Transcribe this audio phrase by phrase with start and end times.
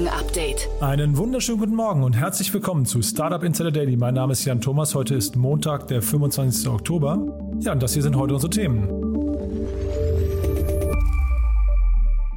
[0.00, 0.68] Morgen Update.
[0.80, 3.98] Einen wunderschönen guten Morgen und herzlich willkommen zu Startup Insider Daily.
[3.98, 4.94] Mein Name ist Jan Thomas.
[4.94, 6.68] Heute ist Montag, der 25.
[6.68, 7.18] Oktober.
[7.60, 8.88] Ja, und das hier sind heute unsere Themen.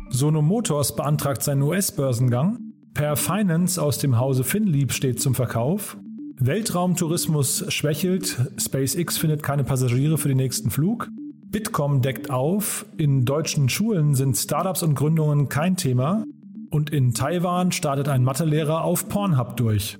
[0.09, 2.59] Sono Motors beantragt seinen US-Börsengang.
[2.93, 5.95] Per Finance aus dem Hause Finlieb steht zum Verkauf.
[6.39, 8.41] Weltraumtourismus schwächelt.
[8.57, 11.07] SpaceX findet keine Passagiere für den nächsten Flug.
[11.45, 12.85] Bitkom deckt auf.
[12.97, 16.25] In deutschen Schulen sind Startups und Gründungen kein Thema.
[16.73, 19.99] Und in Taiwan startet ein Mathelehrer auf Pornhub durch.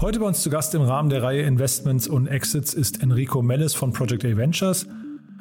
[0.00, 3.72] Heute bei uns zu Gast im Rahmen der Reihe Investments und Exits ist Enrico Mellis
[3.74, 4.88] von Project A Ventures.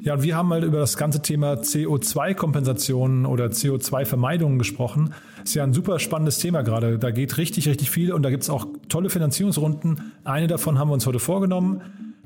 [0.02, 5.16] Ja, und wir haben mal über das ganze Thema CO2-Kompensationen oder CO2-Vermeidungen gesprochen.
[5.44, 7.00] Ist ja ein super spannendes Thema gerade.
[7.00, 10.12] Da geht richtig, richtig viel und da gibt es auch tolle Finanzierungsrunden.
[10.26, 11.82] Eine davon haben wir uns heute vorgenommen.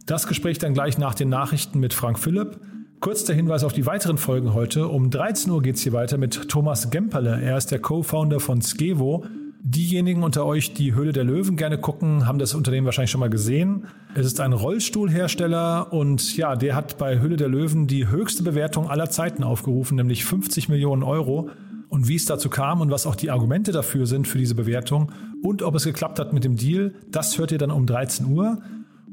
[0.05, 2.59] Das Gespräch dann gleich nach den Nachrichten mit Frank Philipp.
[3.05, 4.87] Kurz der Hinweis auf die weiteren Folgen heute.
[4.87, 7.39] Um 13 Uhr geht es hier weiter mit Thomas Gemperle.
[7.39, 9.23] Er ist der Co-Founder von Skevo.
[9.61, 13.29] Diejenigen unter euch, die Höhle der Löwen gerne gucken, haben das Unternehmen wahrscheinlich schon mal
[13.29, 13.85] gesehen.
[14.15, 18.89] Es ist ein Rollstuhlhersteller und ja, der hat bei Höhle der Löwen die höchste Bewertung
[18.89, 21.51] aller Zeiten aufgerufen, nämlich 50 Millionen Euro.
[21.89, 25.11] Und wie es dazu kam und was auch die Argumente dafür sind für diese Bewertung
[25.43, 28.63] und ob es geklappt hat mit dem Deal, das hört ihr dann um 13 Uhr.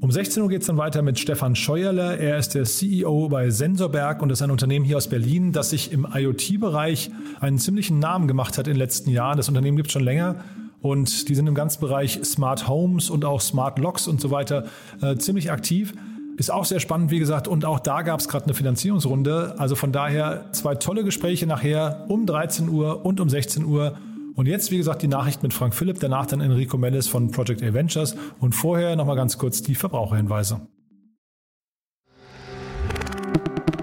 [0.02, 2.18] Um 16 Uhr geht es dann weiter mit Stefan Scheuerle.
[2.18, 5.92] Er ist der CEO bei Sensorberg und ist ein Unternehmen hier aus Berlin, das sich
[5.92, 9.36] im IoT-Bereich einen ziemlichen Namen gemacht hat in den letzten Jahren.
[9.36, 10.42] Das Unternehmen gibt es schon länger
[10.80, 14.64] und die sind im ganzen Bereich Smart Homes und auch Smart Locks und so weiter
[15.00, 15.94] äh, ziemlich aktiv.
[16.36, 19.54] Ist auch sehr spannend, wie gesagt, und auch da gab es gerade eine Finanzierungsrunde.
[19.58, 23.96] Also von daher zwei tolle Gespräche nachher um 13 Uhr und um 16 Uhr.
[24.34, 27.62] Und jetzt, wie gesagt, die Nachricht mit Frank Philipp, danach dann Enrico Mendes von Project
[27.62, 30.66] Adventures und vorher nochmal ganz kurz die Verbraucherhinweise.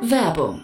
[0.02, 0.64] Werbung.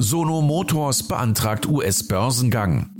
[0.00, 2.90] Sono Motors beantragt US-Börsengang.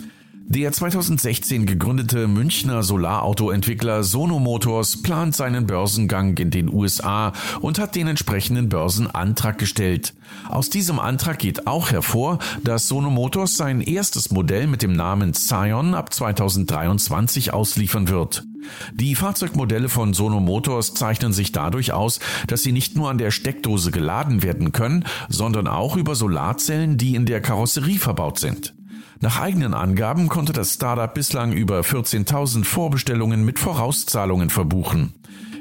[0.50, 7.94] Der 2016 gegründete Münchner Solarautoentwickler Sono Motors plant seinen Börsengang in den USA und hat
[7.94, 10.14] den entsprechenden Börsenantrag gestellt.
[10.48, 15.34] Aus diesem Antrag geht auch hervor, dass Sono Motors sein erstes Modell mit dem Namen
[15.34, 18.46] Scion ab 2023 ausliefern wird.
[18.94, 23.32] Die Fahrzeugmodelle von Sono Motors zeichnen sich dadurch aus, dass sie nicht nur an der
[23.32, 28.72] Steckdose geladen werden können, sondern auch über Solarzellen, die in der Karosserie verbaut sind.
[29.20, 35.12] Nach eigenen Angaben konnte das Startup bislang über 14.000 Vorbestellungen mit Vorauszahlungen verbuchen.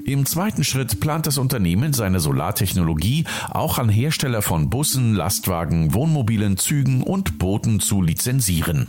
[0.05, 6.57] Im zweiten Schritt plant das Unternehmen seine Solartechnologie auch an Hersteller von Bussen, Lastwagen, Wohnmobilen,
[6.57, 8.87] Zügen und Booten zu lizenzieren.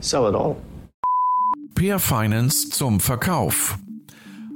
[0.00, 0.56] Sell it all.
[1.74, 3.78] Peer Finance zum Verkauf.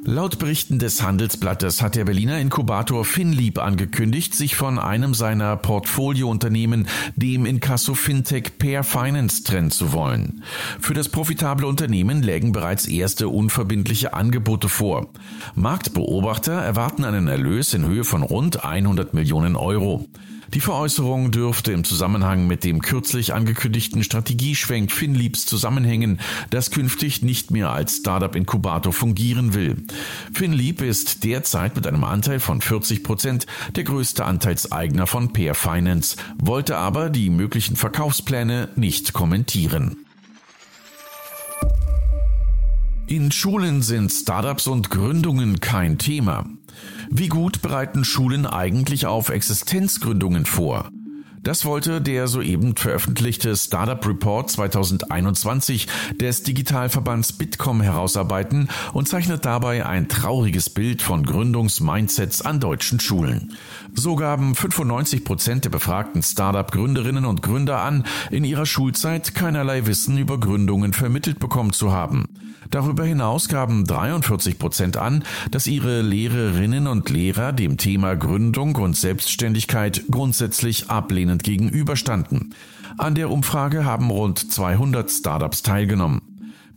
[0.07, 6.89] Laut Berichten des Handelsblattes hat der Berliner Inkubator Finlieb angekündigt, sich von einem seiner Portfoliounternehmen,
[7.17, 10.43] dem Inkasso Fintech Pair Finance, trennen zu wollen.
[10.79, 15.09] Für das profitable Unternehmen lägen bereits erste unverbindliche Angebote vor.
[15.55, 20.07] Marktbeobachter erwarten einen Erlös in Höhe von rund 100 Millionen Euro.
[20.55, 26.21] Die Veräußerung dürfte im Zusammenhang mit dem kürzlich angekündigten Strategieschwenk Finliebs zusammenhängen,
[26.51, 29.85] das künftig nicht mehr als Startup-Inkubator fungieren will.
[30.33, 36.17] Finlieb ist derzeit mit einem Anteil von 40 Prozent der größte Anteilseigner von Pair Finance,
[36.39, 39.97] wollte aber die möglichen Verkaufspläne nicht kommentieren.
[43.09, 46.47] In Schulen sind Startups und Gründungen kein Thema.
[47.11, 50.91] Wie gut bereiten Schulen eigentlich auf Existenzgründungen vor?
[51.45, 59.85] Das wollte der soeben veröffentlichte Startup Report 2021 des Digitalverbands Bitkom herausarbeiten und zeichnet dabei
[59.85, 63.59] ein trauriges Bild von Gründungsmindsets an deutschen Schulen.
[63.93, 70.17] So gaben 95 Prozent der befragten Startup-Gründerinnen und Gründer an, in ihrer Schulzeit keinerlei Wissen
[70.17, 72.25] über Gründungen vermittelt bekommen zu haben.
[72.71, 78.97] Darüber hinaus gaben 43 Prozent an, dass ihre Lehrerinnen und Lehrer dem Thema Gründung und
[78.97, 82.55] Selbstständigkeit grundsätzlich ablehnend gegenüberstanden.
[82.97, 86.23] An der Umfrage haben rund 200 Startups teilgenommen.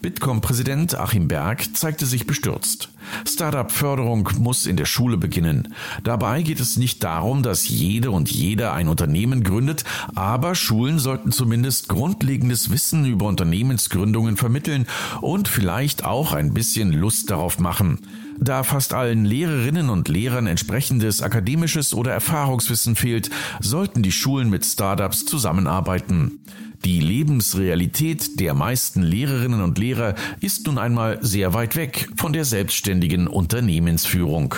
[0.02, 2.90] Bitkom-Präsident Achim Berg zeigte sich bestürzt.
[3.28, 5.74] Startup-Förderung muss in der Schule beginnen.
[6.04, 9.84] Dabei geht es nicht darum, dass jede und jeder ein Unternehmen gründet,
[10.16, 14.88] aber Schulen sollten zumindest grundlegendes Wissen über Unternehmensgründungen vermitteln
[15.22, 18.00] und vielleicht auch ein bisschen Lust darauf machen.
[18.40, 24.64] Da fast allen Lehrerinnen und Lehrern entsprechendes akademisches oder Erfahrungswissen fehlt, sollten die Schulen mit
[24.64, 26.40] Startups zusammenarbeiten.
[26.86, 32.46] Die Lebensrealität der meisten Lehrerinnen und Lehrer ist nun einmal sehr weit weg von der
[32.46, 34.56] selbstständigen Unternehmensführung.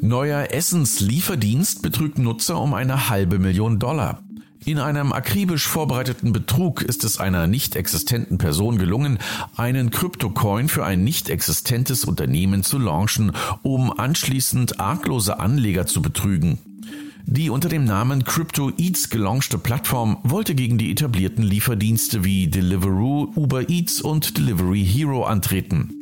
[0.00, 4.22] Neuer Essenslieferdienst betrügt Nutzer um eine halbe Million Dollar.
[4.66, 9.18] In einem akribisch vorbereiteten Betrug ist es einer nicht existenten Person gelungen,
[9.56, 16.58] einen Kryptocoin für ein nicht existentes Unternehmen zu launchen, um anschließend arglose Anleger zu betrügen.
[17.24, 23.32] Die unter dem Namen Crypto Eats gelaunchte Plattform wollte gegen die etablierten Lieferdienste wie Deliveroo,
[23.36, 25.99] Uber Eats und Delivery Hero antreten.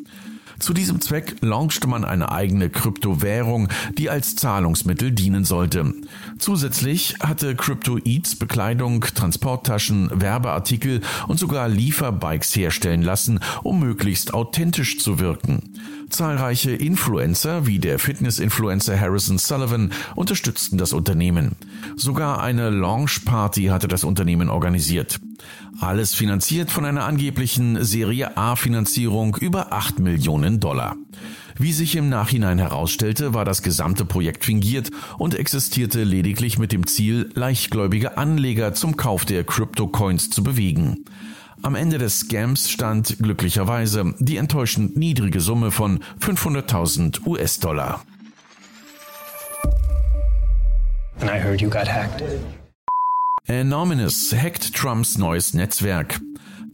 [0.58, 5.94] Zu diesem Zweck launchte man eine eigene Kryptowährung, die als Zahlungsmittel dienen sollte.
[6.38, 14.98] Zusätzlich hatte Crypto Eats Bekleidung, Transporttaschen, Werbeartikel und sogar Lieferbikes herstellen lassen, um möglichst authentisch
[14.98, 15.74] zu wirken.
[16.10, 21.52] Zahlreiche Influencer wie der Fitness-Influencer Harrison Sullivan unterstützten das Unternehmen.
[21.96, 25.20] Sogar eine Launch-Party hatte das Unternehmen organisiert.
[25.80, 30.96] Alles finanziert von einer angeblichen Serie A-Finanzierung über 8 Millionen Dollar.
[31.58, 36.86] Wie sich im Nachhinein herausstellte, war das gesamte Projekt fingiert und existierte lediglich mit dem
[36.86, 41.04] Ziel, leichtgläubige Anleger zum Kauf der Crypto-Coins zu bewegen.
[41.62, 48.04] Am Ende des Scams stand glücklicherweise die enttäuschend niedrige Summe von 500.000 US-Dollar.
[51.20, 52.22] And I heard you got hacked.
[53.48, 56.20] Anonymous hackt Trumps neues Netzwerk.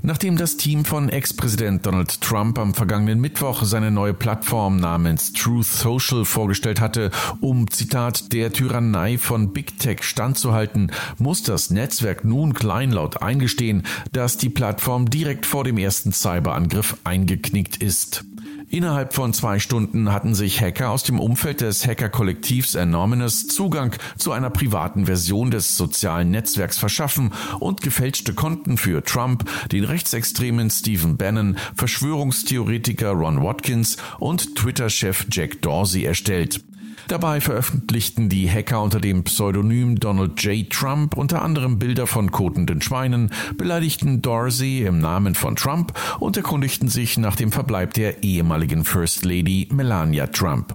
[0.07, 5.65] Nachdem das Team von Ex-Präsident Donald Trump am vergangenen Mittwoch seine neue Plattform namens Truth
[5.65, 7.11] Social vorgestellt hatte,
[7.41, 14.37] um Zitat der Tyrannei von Big Tech standzuhalten, muss das Netzwerk nun kleinlaut eingestehen, dass
[14.37, 18.27] die Plattform direkt vor dem ersten Cyberangriff eingeknickt ist.
[18.75, 24.33] Innerhalb von zwei Stunden hatten sich Hacker aus dem Umfeld des Hacker-Kollektivs Anonymous Zugang zu
[24.33, 31.17] einer privaten Version des sozialen Netzwerks verschaffen und gefälschte Konten für Trump, den rechtsextremen Stephen
[31.17, 36.61] Bannon, Verschwörungstheoretiker Ron Watkins und Twitter-Chef Jack Dorsey erstellt.
[37.09, 40.69] Dabei veröffentlichten die Hacker unter dem Pseudonym Donald J.
[40.71, 46.89] Trump unter anderem Bilder von kotenden Schweinen, beleidigten Dorsey im Namen von Trump und erkundigten
[46.89, 50.75] sich nach dem Verbleib der ehemaligen First Lady Melania Trump.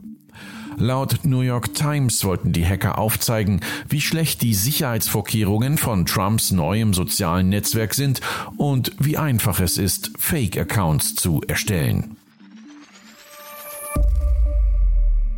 [0.77, 6.93] Laut New York Times wollten die Hacker aufzeigen, wie schlecht die Sicherheitsvorkehrungen von Trumps neuem
[6.93, 8.21] sozialen Netzwerk sind
[8.55, 12.15] und wie einfach es ist, Fake-Accounts zu erstellen.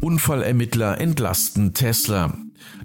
[0.02, 2.34] Unfallermittler entlasten Tesla.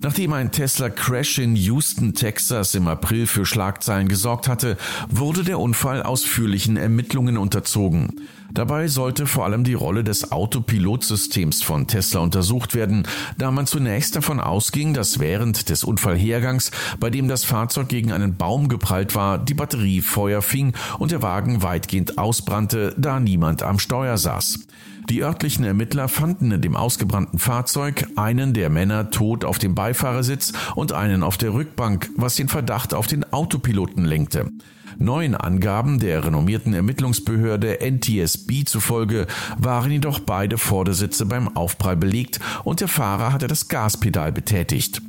[0.02, 4.76] Nachdem ein Tesla-Crash in Houston, Texas im April für Schlagzeilen gesorgt hatte,
[5.08, 8.20] wurde der Unfall ausführlichen Ermittlungen unterzogen.
[8.52, 13.08] Dabei sollte vor allem die Rolle des Autopilotsystems von Tesla untersucht werden,
[13.38, 16.70] da man zunächst davon ausging, dass während des Unfallhergangs,
[17.00, 21.22] bei dem das Fahrzeug gegen einen Baum geprallt war, die Batterie Feuer fing und der
[21.22, 24.60] Wagen weitgehend ausbrannte, da niemand am Steuer saß.
[25.08, 30.52] Die örtlichen Ermittler fanden in dem ausgebrannten Fahrzeug einen der Männer tot auf dem Beifahrersitz
[30.74, 34.50] und einen auf der Rückbank, was den Verdacht auf den Autopiloten lenkte.
[34.98, 39.26] Neuen Angaben der renommierten Ermittlungsbehörde NTSB zufolge
[39.58, 45.02] waren jedoch beide Vordersitze beim Aufprall belegt und der Fahrer hatte das Gaspedal betätigt.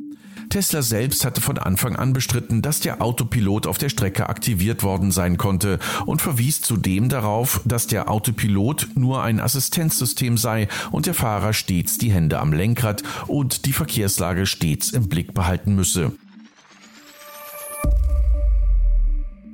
[0.49, 5.11] Tesla selbst hatte von Anfang an bestritten, dass der Autopilot auf der Strecke aktiviert worden
[5.11, 11.13] sein konnte und verwies zudem darauf, dass der Autopilot nur ein Assistenzsystem sei und der
[11.13, 16.11] Fahrer stets die Hände am Lenkrad und die Verkehrslage stets im Blick behalten müsse.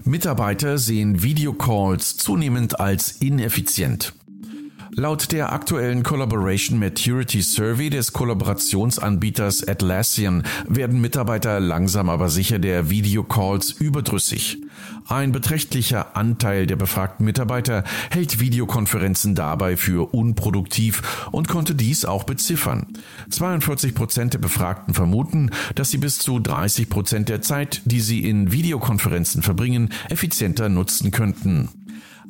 [0.06, 4.14] Mitarbeiter sehen Videocalls zunehmend als ineffizient.
[4.96, 12.92] Laut der aktuellen Collaboration Maturity Survey des Kollaborationsanbieters Atlassian werden Mitarbeiter langsam aber sicher der
[12.92, 14.60] Videocalls überdrüssig.
[15.08, 22.24] Ein beträchtlicher Anteil der befragten Mitarbeiter hält Videokonferenzen dabei für unproduktiv und konnte dies auch
[22.24, 22.86] beziffern.
[23.30, 28.30] 42 Prozent der Befragten vermuten, dass sie bis zu 30 Prozent der Zeit, die sie
[28.30, 31.70] in Videokonferenzen verbringen, effizienter nutzen könnten.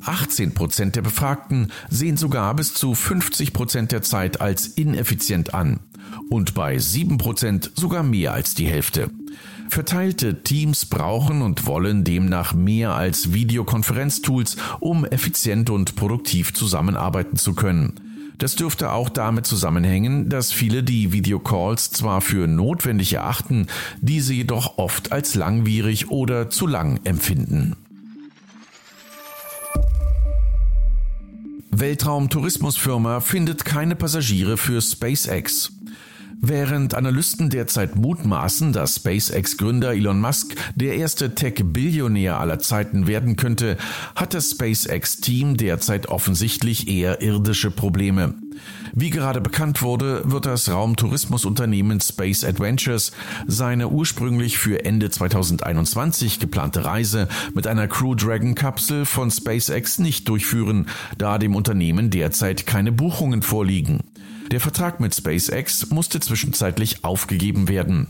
[0.04, 5.80] 18 Prozent der Befragten sehen sogar bis zu 50 Prozent der Zeit als ineffizient an
[6.30, 9.10] und bei 7 Prozent sogar mehr als die Hälfte.
[9.68, 17.54] Verteilte Teams brauchen und wollen demnach mehr als Videokonferenztools, um effizient und produktiv zusammenarbeiten zu
[17.54, 17.94] können.
[18.38, 23.68] Das dürfte auch damit zusammenhängen, dass viele die Videocalls zwar für notwendig erachten,
[24.00, 27.76] diese jedoch oft als langwierig oder zu lang empfinden.
[31.80, 35.72] Weltraumtourismusfirma findet keine Passagiere für SpaceX.
[36.40, 43.76] Während Analysten derzeit mutmaßen, dass SpaceX-Gründer Elon Musk der erste Tech-Billionär aller Zeiten werden könnte,
[44.14, 48.34] hat das SpaceX-Team derzeit offensichtlich eher irdische Probleme.
[48.92, 53.12] Wie gerade bekannt wurde, wird das Raumtourismusunternehmen Space Adventures
[53.46, 60.28] seine ursprünglich für Ende 2021 geplante Reise mit einer Crew Dragon Kapsel von SpaceX nicht
[60.28, 60.86] durchführen,
[61.18, 64.00] da dem Unternehmen derzeit keine Buchungen vorliegen.
[64.50, 68.08] Der Vertrag mit SpaceX musste zwischenzeitlich aufgegeben werden.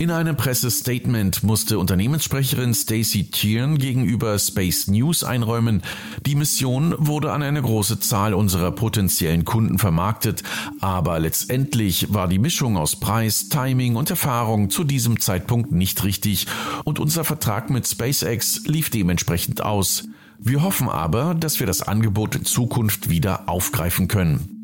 [0.00, 5.82] In einem Pressestatement musste Unternehmenssprecherin Stacey Tiern gegenüber Space News einräumen,
[6.24, 10.42] die Mission wurde an eine große Zahl unserer potenziellen Kunden vermarktet,
[10.80, 16.46] aber letztendlich war die Mischung aus Preis, Timing und Erfahrung zu diesem Zeitpunkt nicht richtig
[16.84, 20.04] und unser Vertrag mit SpaceX lief dementsprechend aus.
[20.38, 24.59] Wir hoffen aber, dass wir das Angebot in Zukunft wieder aufgreifen können.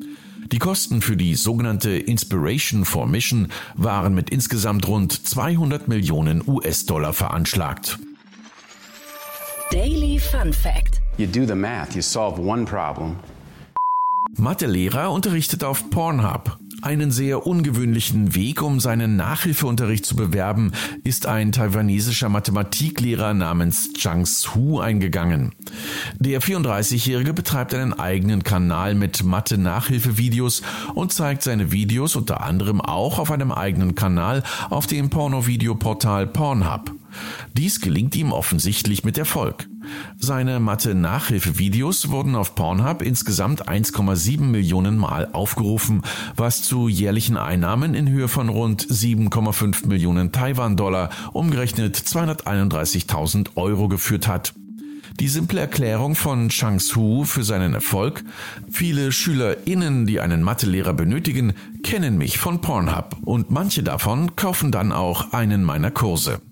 [0.52, 7.12] Die Kosten für die sogenannte Inspiration for Mission waren mit insgesamt rund 200 Millionen US-Dollar
[7.12, 7.98] veranschlagt.
[9.72, 11.00] Daily Fun Fact.
[11.18, 13.16] You do the math, you solve one problem.
[14.36, 16.58] Mathelehrer unterrichtet auf Pornhub.
[16.82, 20.72] Einen sehr ungewöhnlichen Weg, um seinen Nachhilfeunterricht zu bewerben,
[21.04, 25.52] ist ein taiwanesischer Mathematiklehrer namens Chang Su eingegangen.
[26.18, 30.62] Der 34-Jährige betreibt einen eigenen Kanal mit Mathe-Nachhilfevideos
[30.94, 36.92] und zeigt seine Videos unter anderem auch auf einem eigenen Kanal auf dem Pornovideoportal Pornhub.
[37.54, 39.68] Dies gelingt ihm offensichtlich mit Erfolg.
[40.18, 46.02] Seine Mathe-Nachhilfevideos wurden auf Pornhub insgesamt 1,7 Millionen Mal aufgerufen,
[46.36, 54.26] was zu jährlichen Einnahmen in Höhe von rund 7,5 Millionen Taiwan-Dollar, umgerechnet 231.000 Euro geführt
[54.26, 54.54] hat.
[55.18, 58.22] Die simple Erklärung von Chang-Su für seinen Erfolg,
[58.70, 64.92] viele SchülerInnen, die einen Mathelehrer benötigen, kennen mich von Pornhub und manche davon kaufen dann
[64.92, 66.42] auch einen meiner Kurse.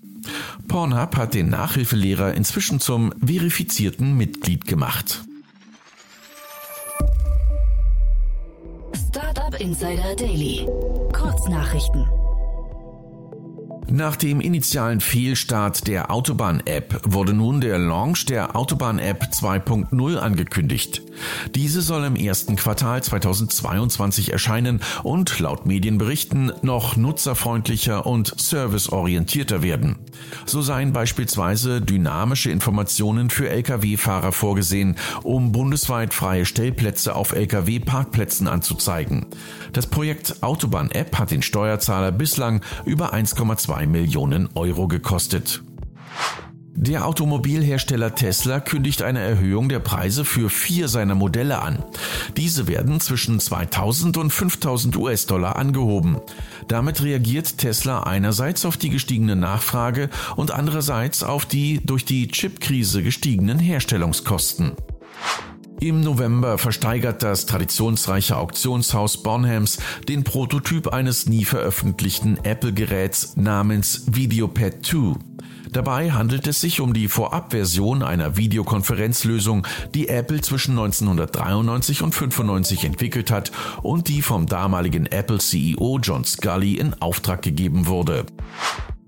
[0.67, 5.23] Pornhub hat den Nachhilfelehrer inzwischen zum verifizierten Mitglied gemacht.
[9.09, 10.67] Startup Insider Daily.
[11.13, 12.05] Kurznachrichten.
[13.87, 21.04] Nach dem initialen Fehlstart der Autobahn-App wurde nun der Launch der Autobahn-App 2.0 angekündigt.
[21.53, 29.97] Diese soll im ersten Quartal 2022 erscheinen und laut Medienberichten noch nutzerfreundlicher und serviceorientierter werden.
[30.45, 39.25] So seien beispielsweise dynamische Informationen für Lkw-Fahrer vorgesehen, um bundesweit freie Stellplätze auf Lkw-Parkplätzen anzuzeigen.
[39.73, 45.63] Das Projekt Autobahn-App hat den Steuerzahler bislang über 1,2 Millionen Euro gekostet.
[46.77, 51.81] Der Automobilhersteller Tesla kündigt eine Erhöhung der Preise für vier seiner Modelle an.
[52.35, 56.17] Diese werden zwischen 2000 und 5000 US-Dollar angehoben.
[56.67, 63.01] Damit reagiert Tesla einerseits auf die gestiegene Nachfrage und andererseits auf die durch die Chipkrise
[63.03, 64.73] gestiegenen Herstellungskosten.
[65.79, 69.77] Im November versteigert das traditionsreiche Auktionshaus Bonhams
[70.09, 75.34] den Prototyp eines nie veröffentlichten Apple-Geräts namens Videopad 2.
[75.71, 82.85] Dabei handelt es sich um die Vorabversion einer Videokonferenzlösung, die Apple zwischen 1993 und 95
[82.85, 88.25] entwickelt hat und die vom damaligen Apple CEO John Scully in Auftrag gegeben wurde.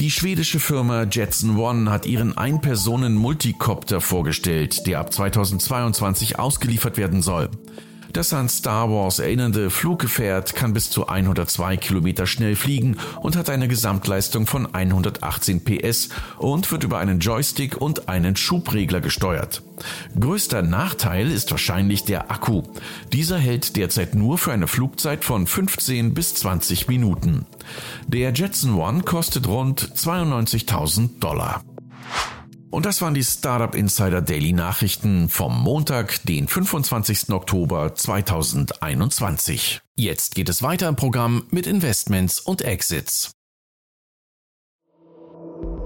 [0.01, 7.51] Die schwedische Firma Jetson One hat ihren Ein-Personen-Multicopter vorgestellt, der ab 2022 ausgeliefert werden soll.
[8.15, 13.51] Das an Star Wars erinnernde Fluggefährt kann bis zu 102 Kilometer schnell fliegen und hat
[13.51, 19.65] eine Gesamtleistung von 118 PS und wird über einen Joystick und einen Schubregler gesteuert.
[20.19, 22.63] Größter Nachteil ist wahrscheinlich der Akku.
[23.13, 27.47] Dieser hält derzeit nur für eine Flugzeit von 15 bis 20 Minuten.
[28.07, 31.65] Der Jetson One kostet rund 92.000 Dollar.
[32.75, 37.31] Und das waren die Startup Insider Daily Nachrichten vom Montag, den 25.
[37.31, 39.81] Oktober 2021.
[39.95, 43.31] Jetzt geht es weiter im Programm mit Investments und Exits.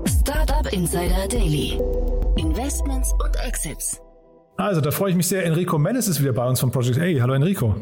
[0.06, 1.78] Startup Insider Daily.
[2.38, 4.00] Investments und Exits.
[4.56, 5.44] Also, da freue ich mich sehr.
[5.44, 7.20] Enrico Mellis ist wieder bei uns von Project A.
[7.20, 7.76] Hallo Enrico.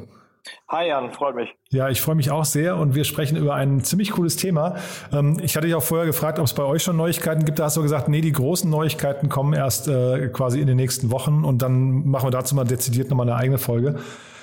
[0.68, 1.48] Hi Jan, freut mich.
[1.70, 4.76] Ja, ich freue mich auch sehr und wir sprechen über ein ziemlich cooles Thema.
[5.12, 7.58] Ähm, ich hatte dich auch vorher gefragt, ob es bei euch schon Neuigkeiten gibt.
[7.58, 11.10] Da hast du gesagt, nee, die großen Neuigkeiten kommen erst äh, quasi in den nächsten
[11.10, 13.96] Wochen und dann machen wir dazu mal dezidiert nochmal eine eigene Folge.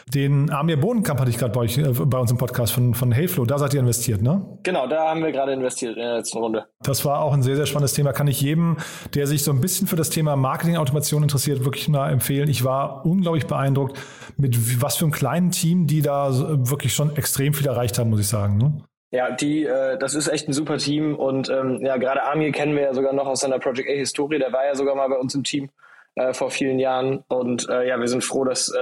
[0.07, 3.12] Den Amir Bohnenkamp hatte ich gerade bei euch, äh, bei uns im Podcast von, von
[3.12, 3.45] Heyflow.
[3.45, 4.45] Da seid ihr investiert, ne?
[4.63, 6.65] Genau, da haben wir gerade investiert in der letzten Runde.
[6.81, 8.13] Das war auch ein sehr, sehr spannendes Thema.
[8.13, 8.77] Kann ich jedem,
[9.13, 12.50] der sich so ein bisschen für das Thema Marketing-Automation interessiert, wirklich mal empfehlen.
[12.50, 13.98] Ich war unglaublich beeindruckt,
[14.38, 16.29] mit was für einem kleinen Team, die da
[16.69, 18.57] wirklich schon extrem viel erreicht haben, muss ich sagen.
[18.57, 18.83] Ne?
[19.12, 22.75] Ja, die, äh, das ist echt ein super Team und ähm, ja, gerade Amir kennen
[22.75, 24.39] wir ja sogar noch aus seiner Project A-Historie.
[24.39, 25.69] Der war ja sogar mal bei uns im Team
[26.15, 28.74] äh, vor vielen Jahren und äh, ja, wir sind froh, dass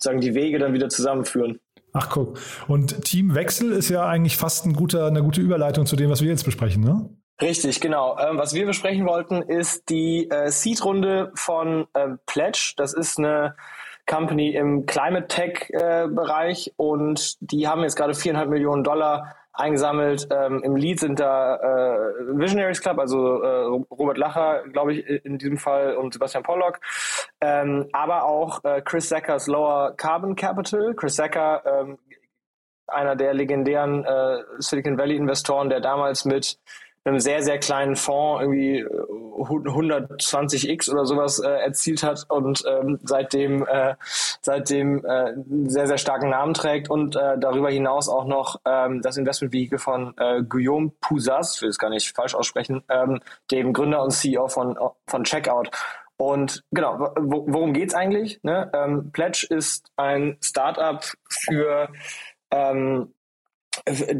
[0.00, 1.60] sozusagen die Wege dann wieder zusammenführen.
[1.92, 2.38] Ach guck.
[2.68, 6.28] Und Teamwechsel ist ja eigentlich fast ein guter, eine gute Überleitung zu dem, was wir
[6.28, 7.10] jetzt besprechen, ne?
[7.42, 8.18] Richtig, genau.
[8.18, 12.74] Ähm, was wir besprechen wollten, ist die äh, Seed-Runde von äh, Pledge.
[12.76, 13.56] Das ist eine
[14.06, 20.28] Company im Climate Tech-Bereich äh, und die haben jetzt gerade viereinhalb Millionen Dollar eingesammelt.
[20.30, 25.38] Ähm, Im Lead sind da äh, Visionaries Club, also äh, Robert Lacher, glaube ich, in
[25.38, 26.80] diesem Fall und Sebastian Pollock,
[27.40, 30.94] ähm, aber auch äh, Chris Sackers Lower Carbon Capital.
[30.94, 31.98] Chris Sacker, ähm,
[32.86, 36.58] einer der legendären äh, Silicon Valley Investoren, der damals mit
[37.04, 42.98] einem sehr, sehr kleinen Fonds irgendwie 120x äh, oder sowas äh, erzielt hat und ähm,
[43.04, 43.94] seitdem, äh,
[44.42, 49.00] seitdem äh, einen sehr, sehr starken Namen trägt und äh, darüber hinaus auch noch ähm,
[49.02, 54.02] das Investmentvehikel von äh, Guillaume Pouzas, will es gar nicht falsch aussprechen, ähm, dem Gründer
[54.02, 55.70] und CEO von, von Checkout.
[56.18, 58.40] Und genau, worum geht's eigentlich?
[58.42, 58.70] Ne?
[58.74, 61.88] Ähm, Pledge ist ein Startup für
[62.50, 63.14] ähm,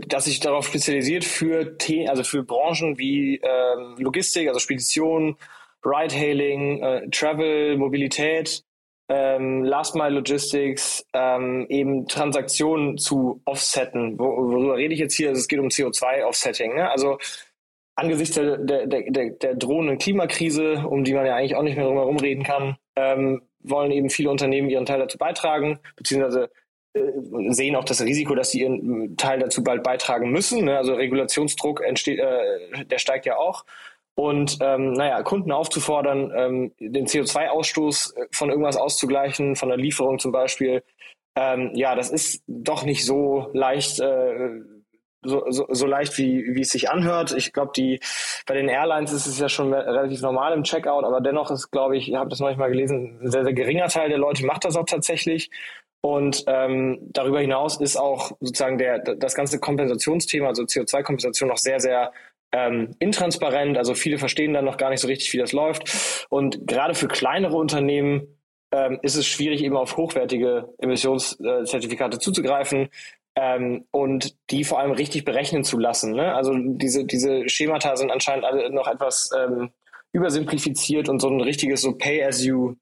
[0.06, 5.36] das sich darauf spezialisiert für The also für Branchen wie ähm, Logistik, also Spedition,
[5.84, 8.62] Ride-Hailing, äh, Travel, Mobilität,
[9.08, 14.18] ähm, Last Mile Logistics, ähm, eben Transaktionen zu offsetten.
[14.18, 15.30] Wo, worüber rede ich jetzt hier?
[15.30, 16.76] Also es geht um CO2-Offsetting.
[16.76, 16.90] Ne?
[16.90, 17.18] Also
[17.96, 21.86] angesichts der, der, der, der drohenden Klimakrise, um die man ja eigentlich auch nicht mehr
[21.86, 26.48] drum herum reden kann, ähm, wollen eben viele Unternehmen ihren Teil dazu beitragen, beziehungsweise äh,
[26.92, 30.64] sehen auch das Risiko, dass sie ihren Teil dazu bald beitragen müssen.
[30.64, 30.76] Ne?
[30.76, 33.64] Also Regulationsdruck entsteht, äh, der steigt ja auch.
[34.16, 40.32] Und ähm, naja, Kunden aufzufordern, ähm, den CO2-Ausstoß von irgendwas auszugleichen, von der Lieferung zum
[40.32, 40.82] Beispiel,
[41.36, 44.60] ähm, ja, das ist doch nicht so leicht, äh,
[45.22, 47.32] so, so, so leicht, wie, wie es sich anhört.
[47.32, 48.00] Ich glaube, die
[48.46, 51.96] bei den Airlines ist es ja schon relativ normal im Checkout, aber dennoch ist, glaube
[51.96, 54.76] ich, ihr habt das manchmal gelesen, ein sehr, sehr geringer Teil der Leute macht das
[54.76, 55.50] auch tatsächlich.
[56.02, 61.78] Und ähm, darüber hinaus ist auch sozusagen der, das ganze Kompensationsthema, also CO2-Kompensation, noch sehr,
[61.78, 62.12] sehr
[62.52, 63.76] ähm, intransparent.
[63.76, 66.26] Also viele verstehen dann noch gar nicht so richtig, wie das läuft.
[66.30, 68.38] Und gerade für kleinere Unternehmen
[68.72, 72.88] ähm, ist es schwierig, eben auf hochwertige Emissionszertifikate zuzugreifen
[73.36, 76.12] ähm, und die vor allem richtig berechnen zu lassen.
[76.12, 76.34] Ne?
[76.34, 79.70] Also diese, diese Schemata sind anscheinend alle noch etwas ähm,
[80.12, 82.76] übersimplifiziert und so ein richtiges so Pay-as-you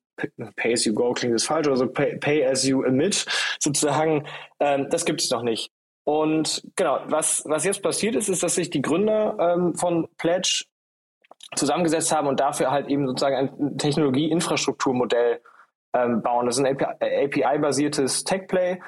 [0.56, 3.26] Pay as you go klingt das falsch, oder so Pay, pay as you emit
[3.58, 4.26] sozusagen,
[4.60, 5.70] ähm, das gibt es noch nicht.
[6.04, 10.64] Und genau, was, was jetzt passiert ist, ist, dass sich die Gründer ähm, von Pledge
[11.54, 15.40] zusammengesetzt haben und dafür halt eben sozusagen ein Technologie-Infrastrukturmodell
[15.94, 16.46] ähm, bauen.
[16.46, 18.80] Das ist ein API-basiertes Tech-Play.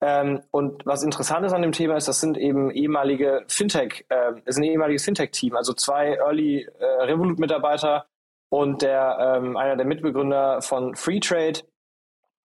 [0.00, 4.32] Ähm, und was interessant ist an dem Thema ist, das sind eben ehemalige Fintech, äh,
[4.44, 8.06] ist ein ehemaliges Fintech-Team, also zwei Early äh, Revolut-Mitarbeiter
[8.50, 11.60] und der, ähm, einer der Mitbegründer von Freetrade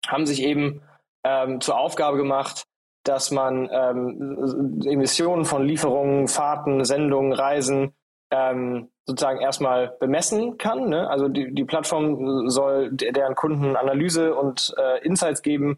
[0.07, 0.81] haben sich eben
[1.23, 2.65] ähm, zur Aufgabe gemacht,
[3.03, 7.93] dass man ähm, Emissionen von Lieferungen, Fahrten, Sendungen, Reisen
[8.31, 10.89] ähm, sozusagen erstmal bemessen kann.
[10.89, 11.07] Ne?
[11.09, 15.77] Also die, die Plattform soll deren Kunden Analyse und äh, Insights geben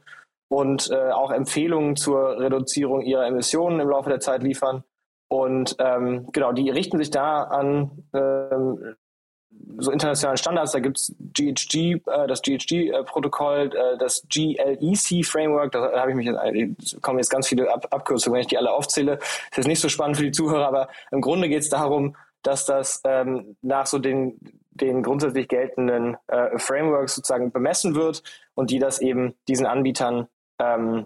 [0.49, 4.83] und äh, auch Empfehlungen zur Reduzierung ihrer Emissionen im Laufe der Zeit liefern.
[5.29, 8.95] Und ähm, genau, die richten sich da an ähm,
[9.79, 10.71] so internationalen Standards.
[10.71, 15.71] Da gibt's GHG, äh, das GHG-Protokoll, äh, das GLEC-Framework.
[15.71, 18.57] Da habe ich mich jetzt, äh, kommen jetzt ganz viele Ab Abkürzungen, wenn ich die
[18.57, 19.17] alle aufzähle.
[19.49, 22.65] Das ist nicht so spannend für die Zuhörer, aber im Grunde geht es darum, dass
[22.65, 24.39] das ähm, nach so den,
[24.71, 28.23] den grundsätzlich geltenden äh, Frameworks sozusagen bemessen wird
[28.55, 30.27] und die das eben diesen Anbietern
[30.59, 31.05] ähm,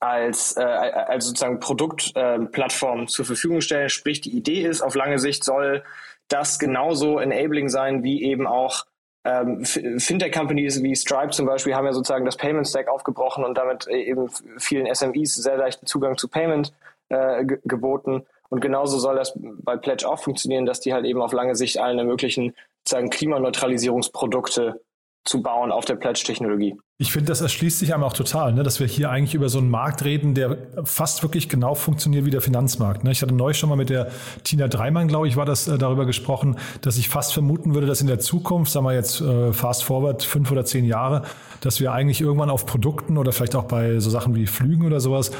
[0.00, 3.88] als, äh, als sozusagen Produktplattform äh, zur Verfügung stellen.
[3.88, 5.82] Sprich, die Idee ist, auf lange Sicht soll
[6.28, 8.84] das genauso enabling sein wie eben auch
[9.24, 13.86] ähm, Fintech-Companies wie Stripe zum Beispiel haben ja sozusagen das Payment Stack aufgebrochen und damit
[13.86, 16.72] eben vielen SMEs sehr leichten Zugang zu Payment
[17.08, 18.26] äh, geboten.
[18.50, 21.78] Und genauso soll das bei Pledge auch funktionieren, dass die halt eben auf lange Sicht
[21.78, 24.80] allen ermöglichen, sozusagen Klimaneutralisierungsprodukte
[25.24, 26.76] zu bauen auf der Pledge-Technologie.
[26.98, 29.58] Ich finde, das erschließt sich einem auch total, ne, dass wir hier eigentlich über so
[29.58, 33.02] einen Markt reden, der fast wirklich genau funktioniert wie der Finanzmarkt.
[33.02, 33.10] Ne.
[33.10, 34.12] Ich hatte neulich schon mal mit der
[34.44, 38.00] Tina Dreimann, glaube ich, war das äh, darüber gesprochen, dass ich fast vermuten würde, dass
[38.00, 41.22] in der Zukunft, sagen wir jetzt äh, fast forward fünf oder zehn Jahre,
[41.60, 45.00] dass wir eigentlich irgendwann auf Produkten oder vielleicht auch bei so Sachen wie Flügen oder
[45.00, 45.32] sowas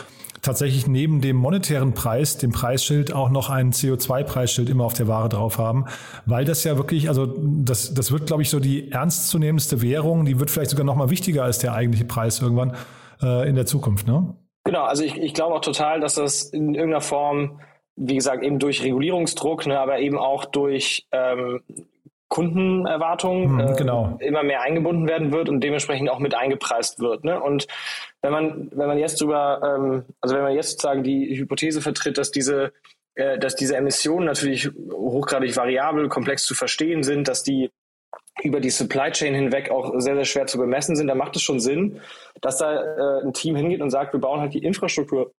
[0.44, 5.28] tatsächlich neben dem monetären Preis, dem Preisschild, auch noch ein CO2-Preisschild immer auf der Ware
[5.28, 5.86] drauf haben,
[6.26, 10.38] weil das ja wirklich, also das, das wird, glaube ich, so die ernstzunehmendste Währung, die
[10.38, 12.76] wird vielleicht sogar noch mal wichtiger als der eigentliche Preis irgendwann
[13.22, 14.36] äh, in der Zukunft, ne?
[14.64, 17.60] Genau, also ich, ich glaube auch total, dass das in irgendeiner Form,
[17.96, 21.60] wie gesagt, eben durch Regulierungsdruck, ne, aber eben auch durch ähm,
[22.28, 24.16] Kundenerwartungen mhm, genau.
[24.20, 27.24] äh, immer mehr eingebunden werden wird und dementsprechend auch mit eingepreist wird.
[27.24, 27.40] Ne?
[27.40, 27.66] Und
[28.22, 32.18] wenn man, wenn man jetzt drüber, ähm, also wenn man jetzt sozusagen die Hypothese vertritt,
[32.18, 32.72] dass diese,
[33.14, 37.70] äh, dass diese Emissionen natürlich hochgradig variabel, komplex zu verstehen sind, dass die
[38.42, 41.42] über die Supply Chain hinweg auch sehr, sehr schwer zu bemessen sind, dann macht es
[41.42, 42.00] schon Sinn,
[42.40, 45.32] dass da äh, ein Team hingeht und sagt, wir bauen halt die Infrastruktur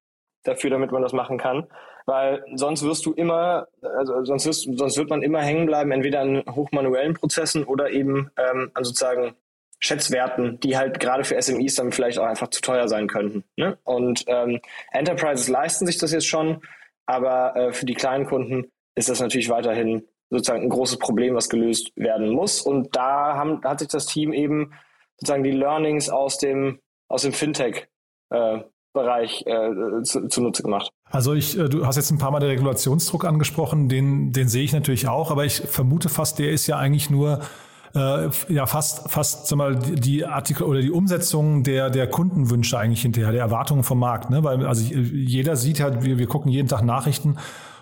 [0.43, 1.67] dafür, damit man das machen kann
[2.05, 6.21] weil sonst wirst du immer, also sonst, wirst, sonst wird man immer hängen bleiben, entweder
[6.21, 9.35] an hochmanuellen Prozessen oder eben ähm, an sozusagen
[9.79, 13.43] Schätzwerten, die halt gerade für SMEs dann vielleicht auch einfach zu teuer sein könnten.
[13.55, 13.77] Ne?
[13.83, 14.59] Und ähm,
[14.91, 16.61] Enterprises leisten sich das jetzt schon,
[17.05, 21.49] aber äh, für die kleinen Kunden ist das natürlich weiterhin sozusagen ein großes Problem, was
[21.49, 22.61] gelöst werden muss.
[22.61, 24.73] Und da haben, hat sich das Team eben
[25.17, 27.87] sozusagen die Learnings aus dem, aus dem Fintech
[28.31, 28.59] äh,
[28.95, 30.27] Bereich äh, zu,
[30.63, 30.89] gemacht.
[31.12, 34.63] Also ich, äh, du hast jetzt ein paar Mal den Regulationsdruck angesprochen, den, den sehe
[34.63, 37.41] ich natürlich auch, aber ich vermute fast, der ist ja eigentlich nur
[37.93, 43.03] äh, ja fast fast sag mal die Artikel oder die Umsetzung der der Kundenwünsche eigentlich
[43.03, 44.43] hinterher, der Erwartungen vom Markt, ne?
[44.43, 47.38] Weil also jeder sieht halt, wir, wir gucken jeden Tag Nachrichten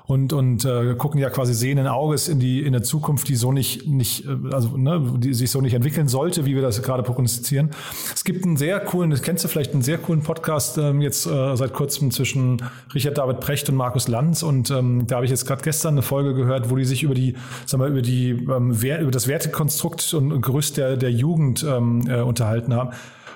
[0.05, 3.51] und, und äh, gucken ja quasi sehenden Auges in die in der Zukunft, die so
[3.51, 7.03] nicht, nicht äh, also ne, die sich so nicht entwickeln sollte, wie wir das gerade
[7.03, 7.71] prognostizieren.
[8.13, 11.25] Es gibt einen sehr coolen, das kennst du vielleicht, einen sehr coolen Podcast ähm, jetzt
[11.25, 12.61] äh, seit kurzem zwischen
[12.93, 16.01] Richard David Precht und Markus Lanz und ähm, da habe ich jetzt gerade gestern eine
[16.01, 17.35] Folge gehört, wo die sich über die,
[17.65, 22.19] sag mal, über die ähm, über das Wertekonstrukt und Gerüst der, der Jugend ähm, äh,
[22.19, 22.91] unterhalten haben.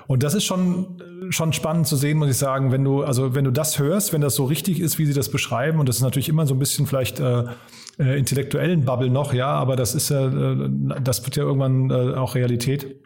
[0.08, 3.44] Und das ist schon, schon spannend zu sehen, muss ich sagen, wenn du, also wenn
[3.44, 6.02] du das hörst, wenn das so richtig ist, wie sie das beschreiben, und das ist
[6.02, 7.44] natürlich immer so ein bisschen vielleicht äh,
[7.98, 10.70] äh, intellektuellen Bubble noch, ja, aber das ist ja, äh,
[11.04, 12.96] das wird ja irgendwann äh, auch Realität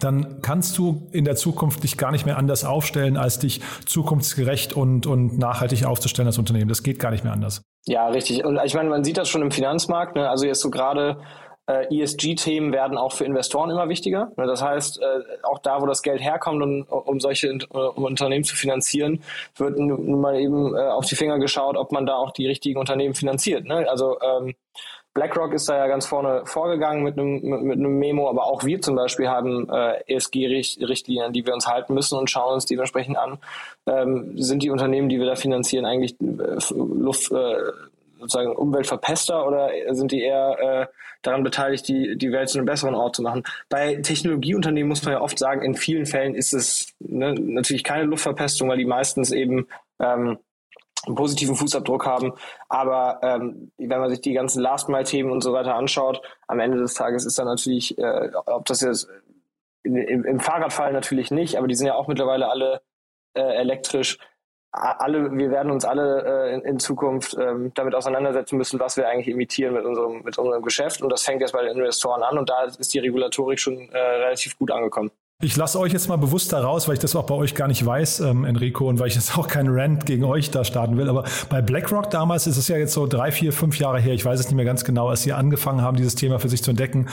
[0.00, 4.72] dann kannst du in der Zukunft dich gar nicht mehr anders aufstellen, als dich zukunftsgerecht
[4.72, 6.68] und, und nachhaltig aufzustellen als Unternehmen.
[6.68, 7.62] Das geht gar nicht mehr anders.
[7.86, 8.44] Ja, richtig.
[8.44, 10.16] Und ich meine, man sieht das schon im Finanzmarkt.
[10.16, 10.28] Ne?
[10.28, 11.18] Also jetzt so gerade
[11.72, 14.32] äh, ESG-Themen werden auch für Investoren immer wichtiger.
[14.36, 15.04] Ne, das heißt, äh,
[15.42, 19.22] auch da, wo das Geld herkommt, um, um solche äh, um Unternehmen zu finanzieren,
[19.56, 22.78] wird nun mal eben äh, auf die Finger geschaut, ob man da auch die richtigen
[22.78, 23.64] Unternehmen finanziert.
[23.64, 23.86] Ne?
[23.88, 24.54] Also ähm,
[25.14, 28.80] BlackRock ist da ja ganz vorne vorgegangen mit einem, mit, einem Memo, aber auch wir
[28.80, 33.38] zum Beispiel haben äh, ESG-Richtlinien, die wir uns halten müssen und schauen uns dementsprechend an,
[33.86, 37.56] ähm, sind die Unternehmen, die wir da finanzieren, eigentlich äh, Luft, äh,
[38.22, 40.86] sozusagen Umweltverpester oder sind die eher äh,
[41.22, 43.42] daran beteiligt, die, die Welt zu einem besseren Ort zu machen?
[43.68, 48.04] Bei Technologieunternehmen muss man ja oft sagen, in vielen Fällen ist es ne, natürlich keine
[48.04, 49.66] Luftverpestung, weil die meistens eben
[50.00, 50.38] ähm,
[51.06, 52.32] einen positiven Fußabdruck haben.
[52.68, 56.94] Aber ähm, wenn man sich die ganzen Last-Mile-Themen und so weiter anschaut, am Ende des
[56.94, 59.08] Tages ist dann natürlich, äh, ob das jetzt
[59.82, 62.82] im, im Fahrradfall natürlich nicht, aber die sind ja auch mittlerweile alle
[63.34, 64.18] äh, elektrisch
[64.72, 69.06] alle, wir werden uns alle äh, in, in, Zukunft ähm, damit auseinandersetzen müssen, was wir
[69.08, 71.02] eigentlich imitieren mit unserem, mit unserem Geschäft.
[71.02, 73.98] Und das fängt jetzt bei den Investoren an und da ist die Regulatorik schon äh,
[73.98, 75.10] relativ gut angekommen.
[75.44, 77.66] Ich lasse euch jetzt mal bewusst da raus, weil ich das auch bei euch gar
[77.66, 80.96] nicht weiß, ähm, Enrico, und weil ich jetzt auch keinen Rant gegen euch da starten
[80.96, 81.08] will.
[81.08, 84.24] Aber bei BlackRock damals ist es ja jetzt so drei, vier, fünf Jahre her, ich
[84.24, 86.70] weiß es nicht mehr ganz genau, als sie angefangen haben, dieses Thema für sich zu
[86.70, 87.08] entdecken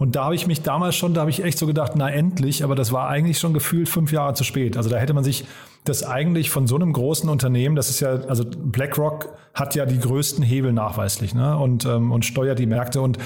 [0.00, 2.64] Und da habe ich mich damals schon, da habe ich echt so gedacht, na endlich,
[2.64, 4.78] aber das war eigentlich schon gefühlt fünf Jahre zu spät.
[4.78, 5.44] Also da hätte man sich
[5.84, 10.00] das eigentlich von so einem großen Unternehmen, das ist ja, also BlackRock hat ja die
[10.00, 11.54] größten Hebel nachweislich ne?
[11.58, 13.18] und, ähm, und steuert die Märkte und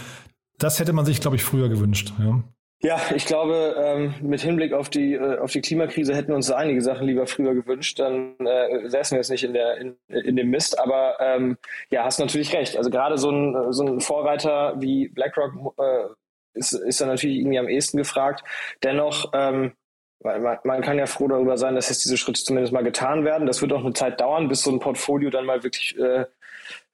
[0.58, 2.12] das hätte man sich, glaube ich, früher gewünscht.
[2.18, 2.42] Ja.
[2.82, 6.82] Ja, ich glaube, ähm, mit Hinblick auf die äh, auf die Klimakrise hätten uns einige
[6.82, 7.98] Sachen lieber früher gewünscht.
[7.98, 10.78] Dann äh, säßen wir jetzt nicht in der in, in dem Mist.
[10.78, 11.56] Aber ähm,
[11.90, 12.76] ja, hast natürlich recht.
[12.76, 16.08] Also gerade so ein so ein Vorreiter wie BlackRock äh,
[16.54, 18.44] ist ist dann natürlich irgendwie am ehesten gefragt.
[18.82, 19.72] Dennoch ähm,
[20.24, 23.46] man, man kann ja froh darüber sein, dass jetzt diese Schritte zumindest mal getan werden.
[23.46, 26.24] Das wird auch eine Zeit dauern, bis so ein Portfolio dann mal wirklich äh,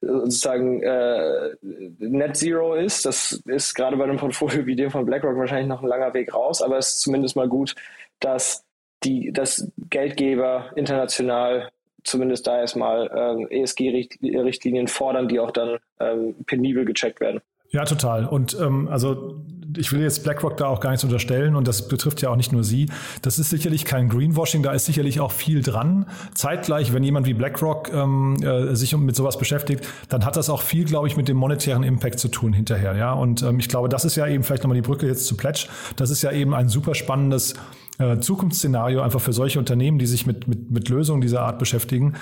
[0.01, 3.05] sozusagen äh, Net Zero ist.
[3.05, 6.33] Das ist gerade bei einem Portfolio wie dem von BlackRock wahrscheinlich noch ein langer Weg
[6.33, 7.75] raus, aber es ist zumindest mal gut,
[8.19, 8.65] dass
[9.03, 11.69] die, dass Geldgeber international
[12.03, 17.41] zumindest da erstmal äh, ESG-Richtlinien fordern, die auch dann ähm, penibel gecheckt werden.
[17.71, 18.25] Ja, total.
[18.25, 19.41] Und ähm, also
[19.77, 22.51] ich will jetzt BlackRock da auch gar nichts unterstellen und das betrifft ja auch nicht
[22.51, 22.89] nur Sie.
[23.21, 26.05] Das ist sicherlich kein Greenwashing, da ist sicherlich auch viel dran.
[26.33, 30.61] Zeitgleich, wenn jemand wie BlackRock ähm, äh, sich mit sowas beschäftigt, dann hat das auch
[30.61, 32.95] viel, glaube ich, mit dem monetären Impact zu tun hinterher.
[32.95, 35.37] Ja, und ähm, ich glaube, das ist ja eben vielleicht nochmal die Brücke jetzt zu
[35.37, 35.67] Pledge.
[35.95, 37.53] Das ist ja eben ein super spannendes
[37.99, 42.15] äh, Zukunftsszenario einfach für solche Unternehmen, die sich mit, mit, mit Lösungen dieser Art beschäftigen.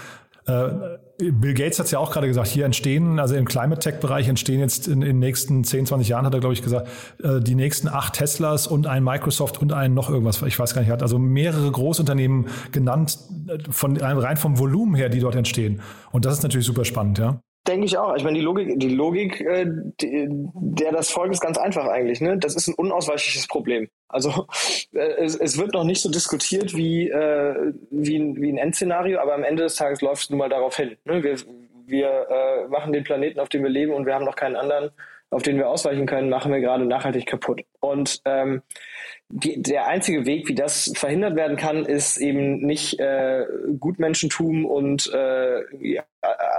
[0.46, 0.70] Äh,
[1.20, 4.62] Bill Gates hat es ja auch gerade gesagt, hier entstehen, also im Climate Tech-Bereich entstehen
[4.62, 6.88] jetzt in, den nächsten 10, 20 Jahren, hat er, glaube ich, gesagt,
[7.22, 10.82] äh, die nächsten acht Teslas und ein Microsoft und ein noch irgendwas, ich weiß gar
[10.82, 15.82] nicht, hat also mehrere Großunternehmen genannt, äh, von, rein vom Volumen her, die dort entstehen.
[16.12, 17.42] Und das ist natürlich super spannend, ja.
[17.70, 18.16] Denke ich auch.
[18.16, 19.68] Ich meine, die Logik, die Logik, äh,
[20.02, 22.20] die, der das folgt, ist ganz einfach eigentlich.
[22.20, 22.36] Ne?
[22.40, 23.90] Das ist ein unausweichliches Problem.
[24.08, 24.48] Also
[24.92, 29.20] äh, es, es wird noch nicht so diskutiert wie, äh, wie, ein, wie ein Endszenario,
[29.20, 30.98] aber am Ende des Tages läuft es nun mal darauf hin.
[31.06, 31.24] Ne?
[31.24, 31.36] Wir,
[31.86, 34.90] wir äh, machen den Planeten, auf dem wir leben und wir haben noch keinen anderen,
[35.30, 37.62] auf den wir ausweichen können, machen wir gerade nachhaltig kaputt.
[37.82, 38.64] Und ähm,
[39.32, 43.46] die, der einzige Weg, wie das verhindert werden kann, ist eben nicht äh,
[43.80, 46.00] Gutmenschentum und äh,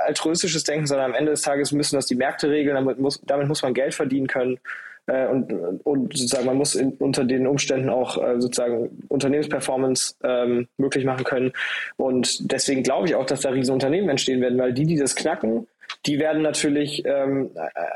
[0.07, 3.49] altruistisches Denken, sondern am Ende des Tages müssen das die Märkte regeln, damit muss, damit
[3.49, 4.61] muss man Geld verdienen können.
[5.07, 5.53] Äh, und,
[5.85, 11.25] und sozusagen man muss in, unter den Umständen auch äh, sozusagen Unternehmensperformance ähm, möglich machen
[11.25, 11.53] können.
[11.97, 15.17] Und deswegen glaube ich auch, dass da riesen Unternehmen entstehen werden, weil die, die das
[15.17, 15.67] knacken,
[16.07, 17.91] die werden natürlich, ähm, äh,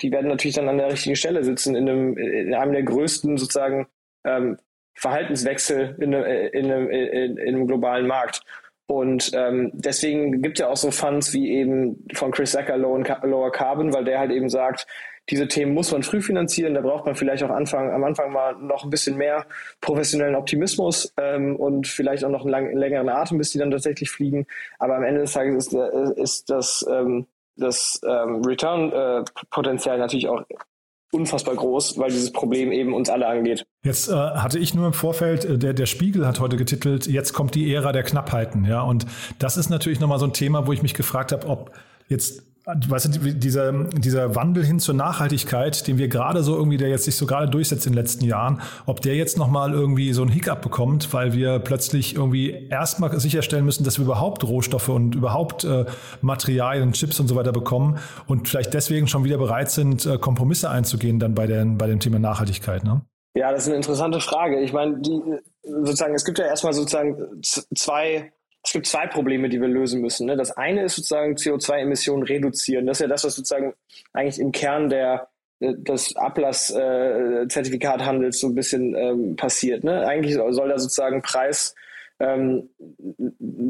[0.00, 3.36] die werden natürlich dann an der richtigen Stelle sitzen in einem, in einem der größten
[3.36, 3.86] sozusagen
[4.24, 4.58] ähm,
[4.94, 8.42] Verhaltenswechsel in, in, in, in, einem globalen Markt.
[8.86, 13.52] Und ähm, deswegen gibt es ja auch so Funds wie eben von Chris Sacker Lower
[13.52, 14.86] Carbon, weil der halt eben sagt,
[15.30, 16.74] diese Themen muss man früh finanzieren.
[16.74, 19.46] Da braucht man vielleicht auch Anfang, am Anfang mal noch ein bisschen mehr
[19.80, 24.10] professionellen Optimismus ähm, und vielleicht auch noch einen lang, längeren Atem, bis die dann tatsächlich
[24.10, 24.46] fliegen.
[24.78, 30.28] Aber am Ende des Tages ist, äh, ist das, ähm, das ähm, Return-Potenzial äh, natürlich
[30.28, 30.42] auch
[31.10, 33.66] unfassbar groß, weil dieses Problem eben uns alle angeht.
[33.82, 37.32] Jetzt äh, hatte ich nur im Vorfeld, äh, der, der Spiegel hat heute getitelt, jetzt
[37.32, 38.64] kommt die Ära der Knappheiten.
[38.64, 39.06] Ja, und
[39.38, 41.72] das ist natürlich nochmal so ein Thema, wo ich mich gefragt habe, ob
[42.08, 46.88] jetzt weißt du, dieser, dieser Wandel hin zur Nachhaltigkeit, den wir gerade so irgendwie, der
[46.88, 50.22] jetzt sich so gerade durchsetzt in den letzten Jahren, ob der jetzt nochmal irgendwie so
[50.22, 55.14] ein Hiccup bekommt, weil wir plötzlich irgendwie erstmal sicherstellen müssen, dass wir überhaupt Rohstoffe und
[55.14, 55.86] überhaupt äh,
[56.20, 60.68] Materialien, Chips und so weiter bekommen und vielleicht deswegen schon wieder bereit sind, äh, Kompromisse
[60.68, 62.84] einzugehen dann bei, den, bei dem Thema Nachhaltigkeit.
[62.84, 63.00] Ne?
[63.34, 64.60] Ja, das ist eine interessante Frage.
[64.60, 65.20] Ich meine, die
[65.62, 68.32] sozusagen, es gibt ja erstmal sozusagen zwei
[68.64, 70.26] es gibt zwei Probleme, die wir lösen müssen.
[70.26, 70.36] Ne?
[70.36, 72.86] Das eine ist sozusagen CO2-Emissionen reduzieren.
[72.86, 73.74] Das ist ja das, was sozusagen
[74.12, 75.28] eigentlich im Kern der
[75.60, 79.84] äh, des Ablass-Zertifikathandels äh, so ein bisschen ähm, passiert.
[79.84, 80.06] Ne?
[80.06, 81.74] Eigentlich soll da sozusagen Preis
[82.20, 82.70] ähm,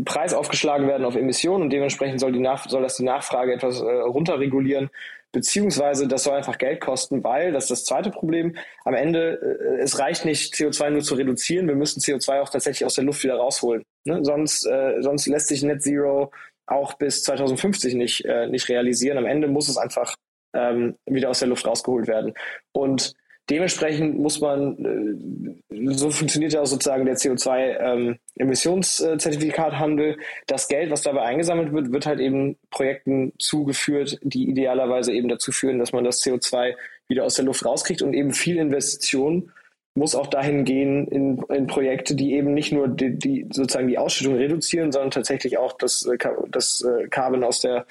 [0.05, 3.81] Preis aufgeschlagen werden auf Emissionen und dementsprechend soll, die Nach soll das die Nachfrage etwas
[3.81, 4.90] äh, runterregulieren,
[5.33, 9.83] beziehungsweise das soll einfach Geld kosten, weil, das ist das zweite Problem, am Ende, äh,
[9.83, 13.23] es reicht nicht, CO2 nur zu reduzieren, wir müssen CO2 auch tatsächlich aus der Luft
[13.23, 13.83] wieder rausholen.
[14.05, 14.21] Ne?
[14.23, 16.33] Sonst, äh, sonst lässt sich Net Zero
[16.67, 19.19] auch bis 2050 nicht, äh, nicht realisieren.
[19.19, 20.14] Am Ende muss es einfach
[20.55, 22.35] ähm, wieder aus der Luft rausgeholt werden.
[22.73, 23.14] Und
[23.51, 30.11] dementsprechend muss man, äh, so funktioniert ja auch sozusagen der CO2-Emissionszertifikathandel.
[30.11, 35.29] Ähm, das Geld, was dabei eingesammelt wird, wird halt eben Projekten zugeführt, die idealerweise eben
[35.29, 36.75] dazu führen, dass man das CO2
[37.09, 39.53] wieder aus der Luft rauskriegt und eben viel Investitionen
[39.99, 43.99] muss auch dahin gehen in, in Projekte, die eben nicht nur die, die, sozusagen die
[43.99, 46.17] Ausschüttung reduzieren, sondern tatsächlich auch das, äh,
[46.51, 47.85] das äh, Carbon aus der,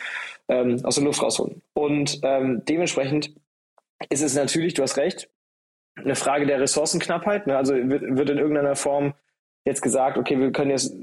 [0.47, 1.61] ähm, aus der Luft rausholen.
[1.73, 3.33] Und ähm, dementsprechend
[4.09, 5.29] ist es natürlich, du hast recht,
[6.03, 7.47] eine Frage der Ressourcenknappheit.
[7.47, 7.57] Ne?
[7.57, 9.13] Also wird, wird in irgendeiner Form
[9.65, 10.93] jetzt gesagt, okay, wir können jetzt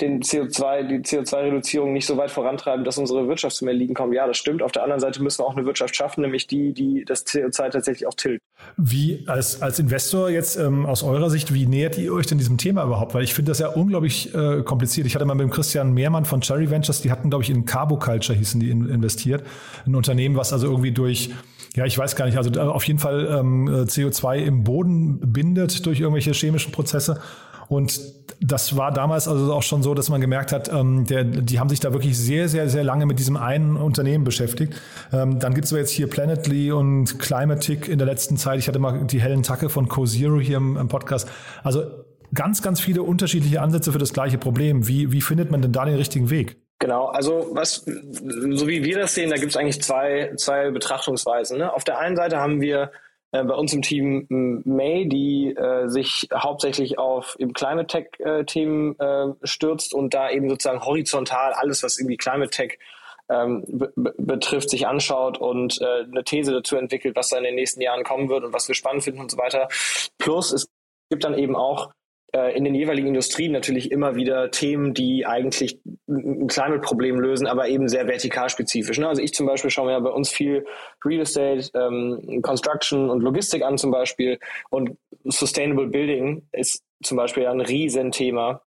[0.00, 4.14] den CO2, die CO2-Reduzierung nicht so weit vorantreiben, dass unsere Wirtschaft zum Erliegen kommt.
[4.14, 4.62] Ja, das stimmt.
[4.62, 7.70] Auf der anderen Seite müssen wir auch eine Wirtschaft schaffen, nämlich die, die das CO2
[7.70, 8.42] tatsächlich auch tilgt.
[8.76, 12.58] Wie als, als Investor jetzt ähm, aus eurer Sicht, wie nähert ihr euch denn diesem
[12.58, 13.14] Thema überhaupt?
[13.14, 15.06] Weil ich finde das ja unglaublich äh, kompliziert.
[15.06, 17.64] Ich hatte mal mit dem Christian Mehrmann von Cherry Ventures, die hatten, glaube ich, in
[17.64, 19.44] Carboculture hießen die in, investiert.
[19.86, 21.30] Ein Unternehmen, was also irgendwie durch
[21.78, 22.36] ja, ich weiß gar nicht.
[22.36, 27.20] Also auf jeden Fall ähm, CO2 im Boden bindet durch irgendwelche chemischen Prozesse.
[27.68, 28.00] Und
[28.40, 31.68] das war damals also auch schon so, dass man gemerkt hat, ähm, der, die haben
[31.68, 34.74] sich da wirklich sehr, sehr, sehr lange mit diesem einen Unternehmen beschäftigt.
[35.12, 38.58] Ähm, dann gibt's aber jetzt hier Planetly und Climatic in der letzten Zeit.
[38.58, 41.28] Ich hatte mal die hellen Tacke von CoZero hier im, im Podcast.
[41.62, 41.84] Also
[42.34, 44.88] ganz, ganz viele unterschiedliche Ansätze für das gleiche Problem.
[44.88, 46.56] Wie, wie findet man denn da den richtigen Weg?
[46.80, 51.58] Genau, also was, so wie wir das sehen, da gibt es eigentlich zwei, zwei Betrachtungsweisen.
[51.58, 51.72] Ne?
[51.72, 52.92] Auf der einen Seite haben wir
[53.32, 54.26] äh, bei uns im Team
[54.64, 60.30] May, die äh, sich hauptsächlich auf eben Climate Tech äh, Themen äh, stürzt und da
[60.30, 62.78] eben sozusagen horizontal alles, was irgendwie Climate Tech
[63.28, 63.64] ähm,
[64.16, 68.04] betrifft, sich anschaut und äh, eine These dazu entwickelt, was da in den nächsten Jahren
[68.04, 69.68] kommen wird und was wir spannend finden und so weiter.
[70.16, 70.68] Plus es
[71.10, 71.90] gibt dann eben auch
[72.32, 77.88] in den jeweiligen Industrien natürlich immer wieder Themen, die eigentlich ein Climate-Problem lösen, aber eben
[77.88, 78.98] sehr vertikalspezifisch.
[78.98, 79.08] Ne?
[79.08, 80.66] Also ich zum Beispiel schaue mir ja bei uns viel
[81.04, 84.38] Real Estate, ähm, Construction und Logistik an zum Beispiel
[84.68, 88.62] und Sustainable Building ist zum Beispiel ein Riesenthema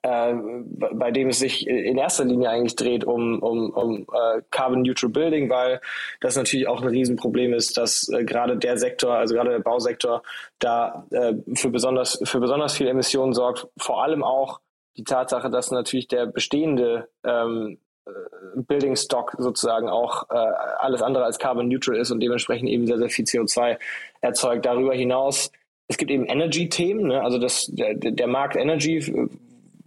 [0.00, 0.34] äh,
[0.70, 5.10] bei dem es sich in erster Linie eigentlich dreht um, um, um äh, Carbon Neutral
[5.10, 5.80] Building, weil
[6.20, 10.22] das natürlich auch ein Riesenproblem ist, dass äh, gerade der Sektor, also gerade der Bausektor,
[10.58, 13.68] da äh, für besonders für besonders viel Emissionen sorgt.
[13.76, 14.60] Vor allem auch
[14.96, 18.10] die Tatsache, dass natürlich der bestehende ähm, äh,
[18.56, 22.98] Building Stock sozusagen auch äh, alles andere als carbon neutral ist und dementsprechend eben sehr,
[22.98, 23.78] sehr viel CO2
[24.20, 24.66] erzeugt.
[24.66, 25.50] Darüber hinaus,
[25.88, 27.22] es gibt eben Energy-Themen, ne?
[27.22, 29.28] also das, der, der Markt Energy,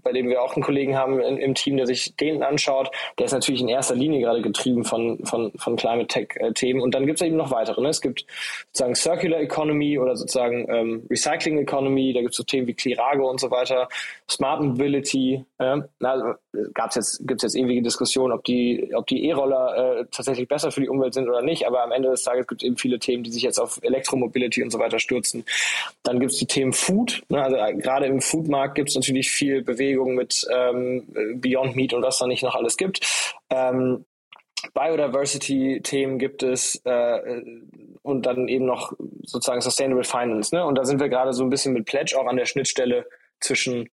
[0.06, 2.92] bei dem wir auch einen Kollegen haben im Team, der sich den anschaut.
[3.18, 6.80] Der ist natürlich in erster Linie gerade getrieben von, von, von Climate Tech-Themen.
[6.80, 7.82] Und dann gibt es eben noch weitere.
[7.82, 7.90] Ne?
[7.90, 8.24] Es gibt
[8.68, 12.14] sozusagen Circular Economy oder sozusagen ähm, Recycling Economy.
[12.14, 13.90] Da gibt es so Themen wie Clearago und so weiter.
[14.30, 15.44] Smart Mobility.
[15.58, 16.38] Äh, na,
[16.74, 20.82] gab's jetzt, gibt's jetzt ewige Diskussionen, ob die, ob die E-Roller äh, tatsächlich besser für
[20.82, 21.68] die Umwelt sind oder nicht.
[21.68, 24.64] Aber am Ende des Tages gibt es eben viele Themen, die sich jetzt auf Elektromobility
[24.64, 25.46] und so weiter stürzen.
[26.04, 27.24] Dann gibt es die Themen Food.
[27.30, 27.42] Ne?
[27.42, 32.04] Also äh, gerade im Foodmarkt gibt es natürlich viel Bewegung mit ähm, Beyond Meat und
[32.04, 33.06] was da nicht noch alles gibt.
[33.50, 34.06] Ähm,
[34.74, 37.42] Biodiversity-Themen gibt es äh,
[38.02, 40.56] und dann eben noch sozusagen Sustainable Finance.
[40.56, 40.66] Ne?
[40.66, 43.06] Und da sind wir gerade so ein bisschen mit Pledge auch an der Schnittstelle
[43.40, 43.90] zwischen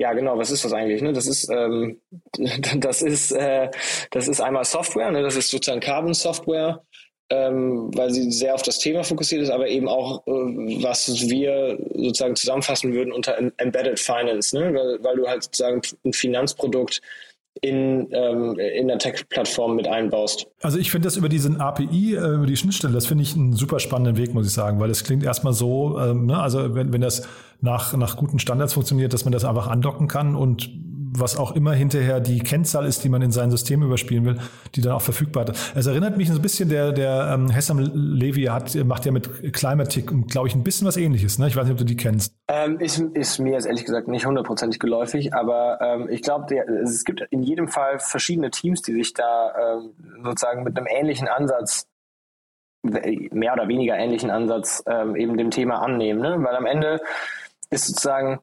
[0.00, 0.36] ja, genau.
[0.38, 1.02] Was ist das eigentlich?
[1.02, 1.12] Ne?
[1.12, 2.00] Das ist, ähm,
[2.76, 3.70] das ist, äh,
[4.10, 5.10] das ist einmal Software.
[5.10, 5.22] Ne?
[5.22, 6.82] Das ist sozusagen Carbon Software
[7.30, 10.30] ähm, weil sie sehr auf das Thema fokussiert ist, aber eben auch, äh,
[10.82, 14.74] was wir sozusagen zusammenfassen würden unter Embedded Finance, ne?
[14.74, 17.00] weil, weil du halt sozusagen ein Finanzprodukt
[17.62, 20.46] in, ähm, in der Tech-Plattform mit einbaust.
[20.62, 23.54] Also ich finde das über diesen API, äh, über die Schnittstelle, das finde ich einen
[23.54, 26.40] super spannenden Weg, muss ich sagen, weil es klingt erstmal so, ähm, ne?
[26.40, 27.28] also wenn, wenn das
[27.60, 30.70] nach, nach guten Standards funktioniert, dass man das einfach andocken kann und
[31.12, 34.38] was auch immer hinterher die Kennzahl ist, die man in sein System überspielen will,
[34.74, 35.72] die dann auch verfügbar ist.
[35.74, 40.10] Es erinnert mich ein bisschen, der, der ähm, Hessam Levi hat, macht ja mit Climatic,
[40.28, 41.38] glaube ich, ein bisschen was ähnliches.
[41.38, 41.48] Ne?
[41.48, 42.34] Ich weiß nicht, ob du die kennst.
[42.48, 47.04] Ähm, ist, ist mir jetzt ehrlich gesagt nicht hundertprozentig geläufig, aber ähm, ich glaube, es
[47.04, 49.92] gibt in jedem Fall verschiedene Teams, die sich da ähm,
[50.24, 51.86] sozusagen mit einem ähnlichen Ansatz
[52.82, 56.36] mehr oder weniger ähnlichen Ansatz ähm, eben dem Thema annehmen, ne?
[56.42, 57.00] weil am Ende
[57.68, 58.40] ist sozusagen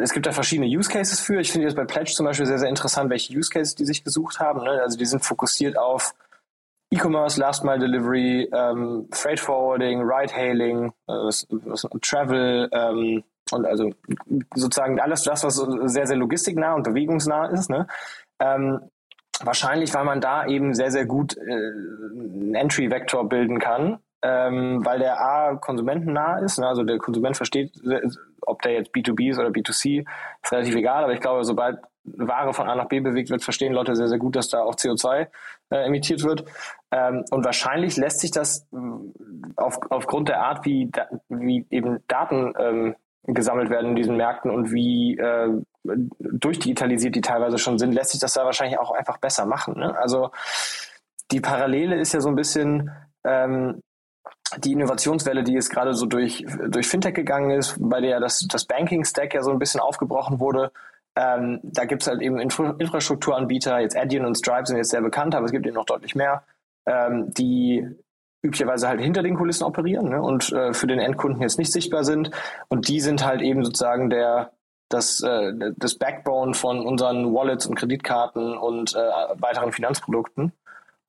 [0.00, 1.40] es gibt da verschiedene Use Cases für.
[1.40, 4.04] Ich finde jetzt bei Pledge zum Beispiel sehr, sehr interessant, welche Use Cases die sich
[4.04, 4.62] gesucht haben.
[4.62, 4.80] Ne?
[4.82, 6.14] Also die sind fokussiert auf
[6.90, 13.90] E-Commerce, Last Mile Delivery, ähm, Freight Forwarding, Ride Hailing, äh, Travel ähm, und also
[14.54, 17.70] sozusagen alles das, was sehr, sehr logistiknah und bewegungsnah ist.
[17.70, 17.86] Ne?
[18.40, 18.80] Ähm,
[19.40, 24.98] wahrscheinlich, weil man da eben sehr, sehr gut äh, einen Entry-Vektor bilden kann ähm, weil
[24.98, 26.66] der A konsumentennah ist, ne?
[26.66, 27.72] also der Konsument versteht,
[28.42, 30.06] ob der jetzt B2B ist oder B2C,
[30.42, 31.78] ist relativ egal, aber ich glaube, sobald
[32.16, 34.74] Ware von A nach B bewegt wird, verstehen Leute sehr, sehr gut, dass da auch
[34.74, 35.28] CO2
[35.70, 36.44] äh, emittiert wird.
[36.90, 38.76] Ähm, und wahrscheinlich lässt sich das äh,
[39.56, 40.90] auf, aufgrund der Art, wie,
[41.28, 45.50] wie eben Daten ähm, gesammelt werden in diesen Märkten und wie äh,
[45.84, 49.78] durchdigitalisiert die teilweise schon sind, lässt sich das da wahrscheinlich auch einfach besser machen.
[49.78, 49.96] Ne?
[49.98, 50.30] Also
[51.30, 52.90] die Parallele ist ja so ein bisschen,
[53.24, 53.82] ähm,
[54.56, 58.64] die Innovationswelle, die jetzt gerade so durch, durch Fintech gegangen ist, bei der das, das
[58.64, 60.72] Banking-Stack ja so ein bisschen aufgebrochen wurde,
[61.16, 65.02] ähm, da gibt es halt eben Infra Infrastrukturanbieter, jetzt Adyen und Stripe sind jetzt sehr
[65.02, 66.44] bekannt, aber es gibt eben noch deutlich mehr,
[66.86, 67.86] ähm, die
[68.42, 72.04] üblicherweise halt hinter den Kulissen operieren ne, und äh, für den Endkunden jetzt nicht sichtbar
[72.04, 72.30] sind.
[72.68, 74.52] Und die sind halt eben sozusagen der,
[74.88, 78.98] das, äh, das Backbone von unseren Wallets und Kreditkarten und äh,
[79.40, 80.52] weiteren Finanzprodukten.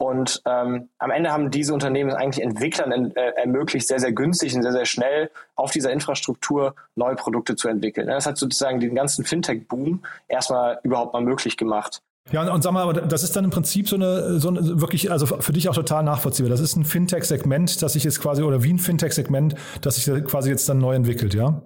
[0.01, 4.63] Und ähm, am Ende haben diese Unternehmen eigentlich Entwicklern äh, ermöglicht, sehr, sehr günstig und
[4.63, 8.07] sehr, sehr schnell auf dieser Infrastruktur neue Produkte zu entwickeln.
[8.07, 12.01] Das hat sozusagen den ganzen Fintech-Boom erstmal überhaupt mal möglich gemacht.
[12.31, 15.11] Ja, und, und sag mal, das ist dann im Prinzip so eine, so eine wirklich,
[15.11, 16.49] also für dich auch total nachvollziehbar.
[16.49, 20.49] Das ist ein Fintech-Segment, das sich jetzt quasi, oder wie ein Fintech-Segment, das sich quasi
[20.49, 21.61] jetzt dann neu entwickelt, ja?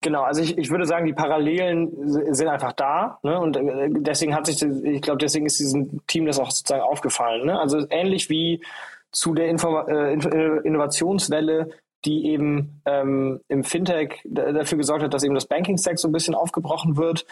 [0.00, 1.90] Genau, also ich, ich würde sagen, die Parallelen
[2.32, 3.18] sind einfach da.
[3.22, 3.38] Ne?
[3.40, 7.46] Und äh, deswegen hat sich, ich glaube, deswegen ist diesem Team das auch sozusagen aufgefallen.
[7.46, 7.58] Ne?
[7.58, 8.62] Also ähnlich wie
[9.10, 10.12] zu der Inform äh,
[10.60, 11.70] Innovationswelle,
[12.04, 16.36] die eben ähm, im Fintech dafür gesorgt hat, dass eben das Banking-Stack so ein bisschen
[16.36, 17.26] aufgebrochen wird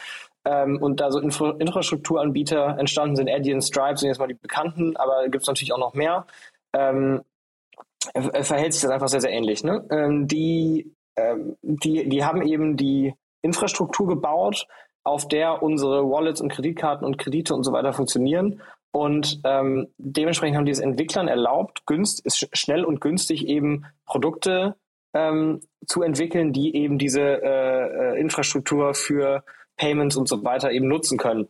[0.45, 3.31] ähm, und da so Infra Infrastrukturanbieter entstanden sind.
[3.31, 6.27] Adyen, Stripe sind jetzt mal die bekannten, aber gibt es natürlich auch noch mehr.
[6.73, 7.23] Ähm,
[8.43, 9.63] verhält sich das einfach sehr, sehr ähnlich.
[9.63, 9.85] Ne?
[9.91, 14.67] Ähm, die ähm, die, die haben eben die Infrastruktur gebaut,
[15.05, 18.61] auf der unsere Wallets und Kreditkarten und Kredite und so weiter funktionieren.
[18.91, 24.75] Und ähm, dementsprechend haben die es Entwicklern erlaubt, günst, schnell und günstig eben Produkte
[25.15, 29.45] ähm, zu entwickeln, die eben diese äh, äh, Infrastruktur für
[29.77, 31.49] Payments und so weiter eben nutzen können.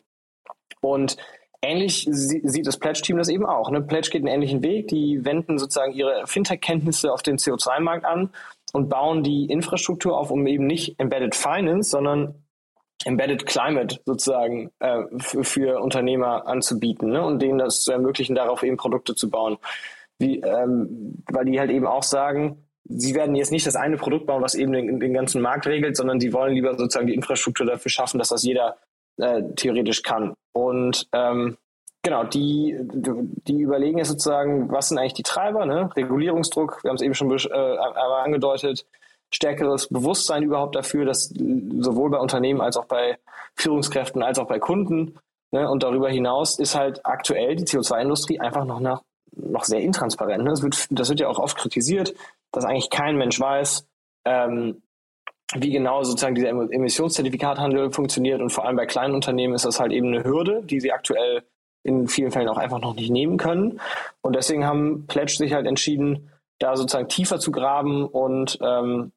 [0.80, 1.16] Und
[1.62, 3.70] ähnlich sieht das Pledge-Team das eben auch.
[3.70, 3.80] Ne?
[3.80, 4.88] Pledge geht einen ähnlichen Weg.
[4.88, 8.30] Die wenden sozusagen ihre Fintech-Kenntnisse auf den CO2-Markt an
[8.76, 12.34] und bauen die Infrastruktur auf, um eben nicht Embedded Finance, sondern
[13.06, 17.24] Embedded Climate sozusagen äh, für, Unternehmer anzubieten ne?
[17.24, 19.56] und denen das zu ermöglichen, darauf eben Produkte zu bauen.
[20.18, 24.26] Wie, ähm, weil die halt eben auch sagen, sie werden jetzt nicht das eine Produkt
[24.26, 27.64] bauen, was eben den, den ganzen Markt regelt, sondern sie wollen lieber sozusagen die Infrastruktur
[27.64, 28.76] dafür schaffen, dass das jeder
[29.16, 30.34] äh, theoretisch kann.
[30.52, 31.56] Und ähm,
[32.06, 35.90] Genau, die, die überlegen jetzt sozusagen, was sind eigentlich die Treiber, ne?
[35.96, 37.78] Regulierungsdruck, wir haben es eben schon äh,
[38.22, 38.86] angedeutet,
[39.28, 41.34] stärkeres Bewusstsein überhaupt dafür, dass
[41.80, 43.18] sowohl bei Unternehmen als auch bei
[43.56, 45.18] Führungskräften als auch bei Kunden
[45.50, 45.68] ne?
[45.68, 49.02] und darüber hinaus ist halt aktuell die CO2-Industrie einfach noch, nach,
[49.32, 50.44] noch sehr intransparent.
[50.44, 50.50] Ne?
[50.50, 52.14] Das, wird, das wird ja auch oft kritisiert,
[52.52, 53.84] dass eigentlich kein Mensch weiß,
[54.26, 54.80] ähm,
[55.56, 59.90] wie genau sozusagen dieser Emissionszertifikathandel funktioniert und vor allem bei kleinen Unternehmen ist das halt
[59.90, 61.42] eben eine Hürde, die sie aktuell
[61.86, 63.80] in vielen Fällen auch einfach noch nicht nehmen können.
[64.20, 69.12] Und deswegen haben Pledge sich halt entschieden, da sozusagen tiefer zu graben und ähm,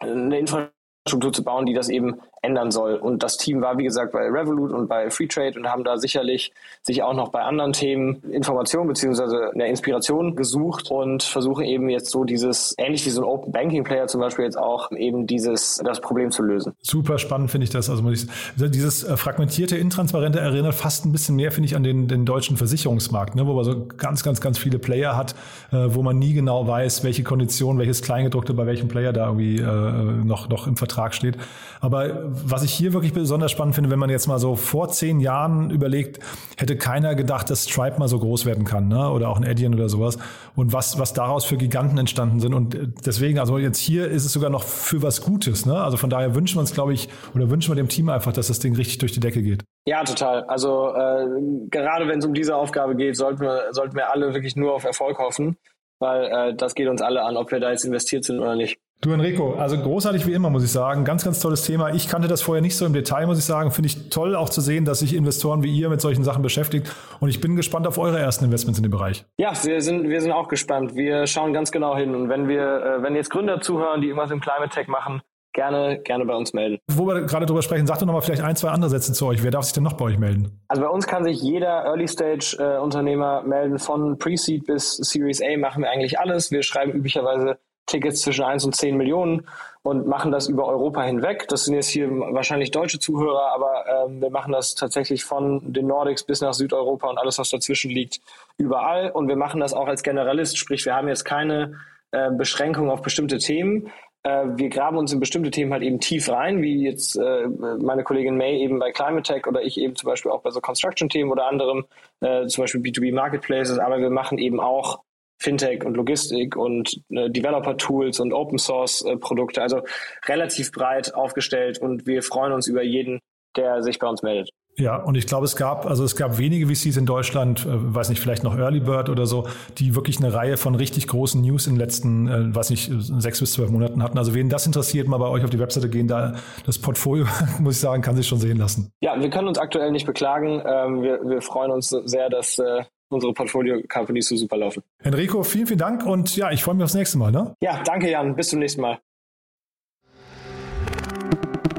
[0.00, 2.96] eine Infrastruktur zu bauen, die das eben ändern soll.
[2.96, 6.52] Und das Team war, wie gesagt, bei Revolut und bei Freetrade und haben da sicherlich
[6.82, 12.10] sich auch noch bei anderen Themen Informationen beziehungsweise eine Inspiration gesucht und versuchen eben jetzt
[12.10, 15.80] so dieses, ähnlich wie so ein Open Banking Player zum Beispiel jetzt auch, eben dieses,
[15.84, 16.72] das Problem zu lösen.
[16.82, 17.88] Super spannend finde ich das.
[17.88, 21.84] Also muss ich, dieses äh, fragmentierte, intransparente erinnert fast ein bisschen mehr, finde ich, an
[21.84, 25.36] den, den deutschen Versicherungsmarkt, ne, wo man so ganz, ganz, ganz viele Player hat,
[25.70, 29.58] äh, wo man nie genau weiß, welche Kondition, welches Kleingedruckte bei welchem Player da irgendwie
[29.58, 31.36] äh, noch, noch im Vertrag steht.
[31.80, 35.20] Aber was ich hier wirklich besonders spannend finde, wenn man jetzt mal so vor zehn
[35.20, 36.20] Jahren überlegt,
[36.56, 39.10] hätte keiner gedacht, dass Stripe mal so groß werden kann, ne?
[39.10, 40.18] oder auch ein Adyen oder sowas.
[40.56, 42.54] Und was, was daraus für Giganten entstanden sind.
[42.54, 42.76] Und
[43.06, 45.66] deswegen, also jetzt hier ist es sogar noch für was Gutes.
[45.66, 45.74] Ne?
[45.74, 48.48] Also von daher wünschen wir uns, glaube ich, oder wünschen wir dem Team einfach, dass
[48.48, 49.62] das Ding richtig durch die Decke geht.
[49.86, 50.44] Ja, total.
[50.44, 51.26] Also äh,
[51.70, 54.84] gerade wenn es um diese Aufgabe geht, sollten wir, sollten wir alle wirklich nur auf
[54.84, 55.56] Erfolg hoffen,
[55.98, 58.78] weil äh, das geht uns alle an, ob wir da jetzt investiert sind oder nicht.
[59.04, 61.04] Du Enrico, also großartig wie immer, muss ich sagen.
[61.04, 61.92] Ganz, ganz tolles Thema.
[61.92, 63.72] Ich kannte das vorher nicht so im Detail, muss ich sagen.
[63.72, 66.94] Finde ich toll auch zu sehen, dass sich Investoren wie ihr mit solchen Sachen beschäftigt.
[67.18, 69.24] Und ich bin gespannt auf eure ersten Investments in dem Bereich.
[69.38, 70.94] Ja, wir sind, wir sind auch gespannt.
[70.94, 72.14] Wir schauen ganz genau hin.
[72.14, 75.20] Und wenn wir, äh, wenn jetzt Gründer zuhören, die irgendwas im Climate Tech machen,
[75.52, 76.78] gerne, gerne bei uns melden.
[76.88, 79.42] Wo wir gerade drüber sprechen, sagt doch nochmal vielleicht ein, zwei andere Sätze zu euch.
[79.42, 80.62] Wer darf sich denn noch bei euch melden?
[80.68, 83.80] Also bei uns kann sich jeder Early-Stage-Unternehmer äh, melden.
[83.80, 86.52] Von Pre-Seed bis Series A machen wir eigentlich alles.
[86.52, 89.46] Wir schreiben üblicherweise Tickets zwischen 1 und 10 Millionen
[89.82, 91.46] und machen das über Europa hinweg.
[91.48, 95.86] Das sind jetzt hier wahrscheinlich deutsche Zuhörer, aber ähm, wir machen das tatsächlich von den
[95.86, 98.20] Nordics bis nach Südeuropa und alles, was dazwischen liegt,
[98.56, 99.10] überall.
[99.10, 101.80] Und wir machen das auch als Generalist, sprich, wir haben jetzt keine
[102.12, 103.90] äh, Beschränkung auf bestimmte Themen.
[104.22, 108.04] Äh, wir graben uns in bestimmte Themen halt eben tief rein, wie jetzt äh, meine
[108.04, 111.32] Kollegin May eben bei Climate Tech oder ich eben zum Beispiel auch bei so Construction-Themen
[111.32, 111.86] oder anderem,
[112.20, 115.00] äh, zum Beispiel B2B Marketplaces, aber wir machen eben auch
[115.42, 119.60] Fintech und Logistik und äh, Developer-Tools und Open-Source-Produkte.
[119.60, 119.82] Äh, also
[120.26, 123.20] relativ breit aufgestellt und wir freuen uns über jeden,
[123.56, 124.50] der sich bei uns meldet.
[124.78, 128.08] Ja, und ich glaube, es gab, also es gab wenige VCs in Deutschland, äh, weiß
[128.08, 131.66] nicht, vielleicht noch Early Bird oder so, die wirklich eine Reihe von richtig großen News
[131.66, 134.16] in den letzten, äh, weiß nicht, sechs bis zwölf Monaten hatten.
[134.16, 137.26] Also wen das interessiert, mal bei euch auf die Webseite gehen, da das Portfolio,
[137.60, 138.90] muss ich sagen, kann sich schon sehen lassen.
[139.02, 140.62] Ja, wir können uns aktuell nicht beklagen.
[140.64, 142.84] Ähm, wir, wir freuen uns sehr, dass äh,
[143.14, 144.82] unsere Portfolio-Companies so super laufen.
[145.02, 147.32] Enrico, vielen, vielen Dank und ja, ich freue mich aufs nächste Mal.
[147.32, 147.54] Ne?
[147.60, 148.98] Ja, danke Jan, bis zum nächsten Mal.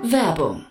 [0.04, 0.66] Werbung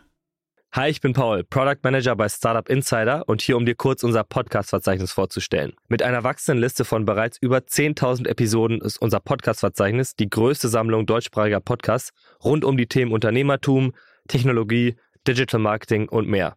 [0.75, 4.25] Hi, ich bin Paul, Product Manager bei Startup Insider und hier, um dir kurz unser
[4.25, 5.75] Podcast-Verzeichnis vorzustellen.
[5.89, 11.05] Mit einer wachsenden Liste von bereits über 10.000 Episoden ist unser Podcast-Verzeichnis die größte Sammlung
[11.05, 13.93] deutschsprachiger Podcasts rund um die Themen Unternehmertum,
[14.29, 14.97] Technologie,
[15.29, 16.57] Digital Marketing und mehr.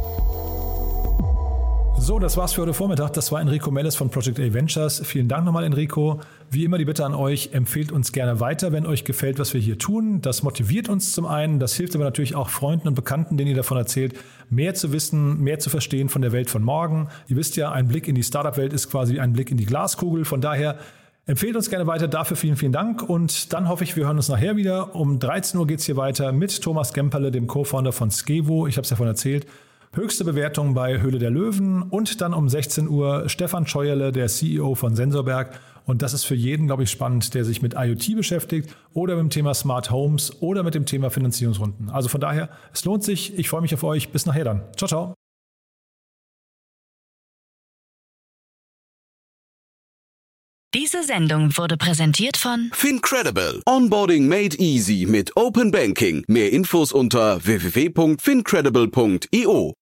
[2.03, 3.13] So, das war's für heute Vormittag.
[3.13, 5.03] Das war Enrico Melles von Project A Ventures.
[5.05, 6.19] Vielen Dank nochmal, Enrico.
[6.49, 9.61] Wie immer die Bitte an euch, empfehlt uns gerne weiter, wenn euch gefällt, was wir
[9.61, 10.19] hier tun.
[10.19, 13.55] Das motiviert uns zum einen, das hilft aber natürlich auch Freunden und Bekannten, denen ihr
[13.55, 14.15] davon erzählt,
[14.49, 17.07] mehr zu wissen, mehr zu verstehen von der Welt von morgen.
[17.27, 20.25] Ihr wisst ja, ein Blick in die Startup-Welt ist quasi ein Blick in die Glaskugel.
[20.25, 20.79] Von daher
[21.27, 22.07] Empfehlt uns gerne weiter.
[22.07, 23.07] Dafür vielen, vielen Dank.
[23.07, 24.95] Und dann hoffe ich, wir hören uns nachher wieder.
[24.95, 28.65] Um 13 Uhr geht es hier weiter mit Thomas Gemperle, dem Co-Founder von Skevo.
[28.65, 29.45] Ich habe es ja davon erzählt.
[29.93, 34.73] Höchste Bewertung bei Höhle der Löwen und dann um 16 Uhr Stefan Scheuerle, der CEO
[34.75, 35.59] von Sensorberg.
[35.85, 39.23] Und das ist für jeden, glaube ich, spannend, der sich mit IoT beschäftigt oder mit
[39.23, 41.89] dem Thema Smart Homes oder mit dem Thema Finanzierungsrunden.
[41.89, 43.37] Also von daher, es lohnt sich.
[43.37, 44.13] Ich freue mich auf euch.
[44.13, 44.63] Bis nachher dann.
[44.77, 45.13] Ciao, ciao.
[50.73, 53.61] Diese Sendung wurde präsentiert von Fincredible.
[53.67, 56.23] Onboarding made easy mit Open Banking.
[56.29, 59.73] Mehr Infos unter www.fincredible.io.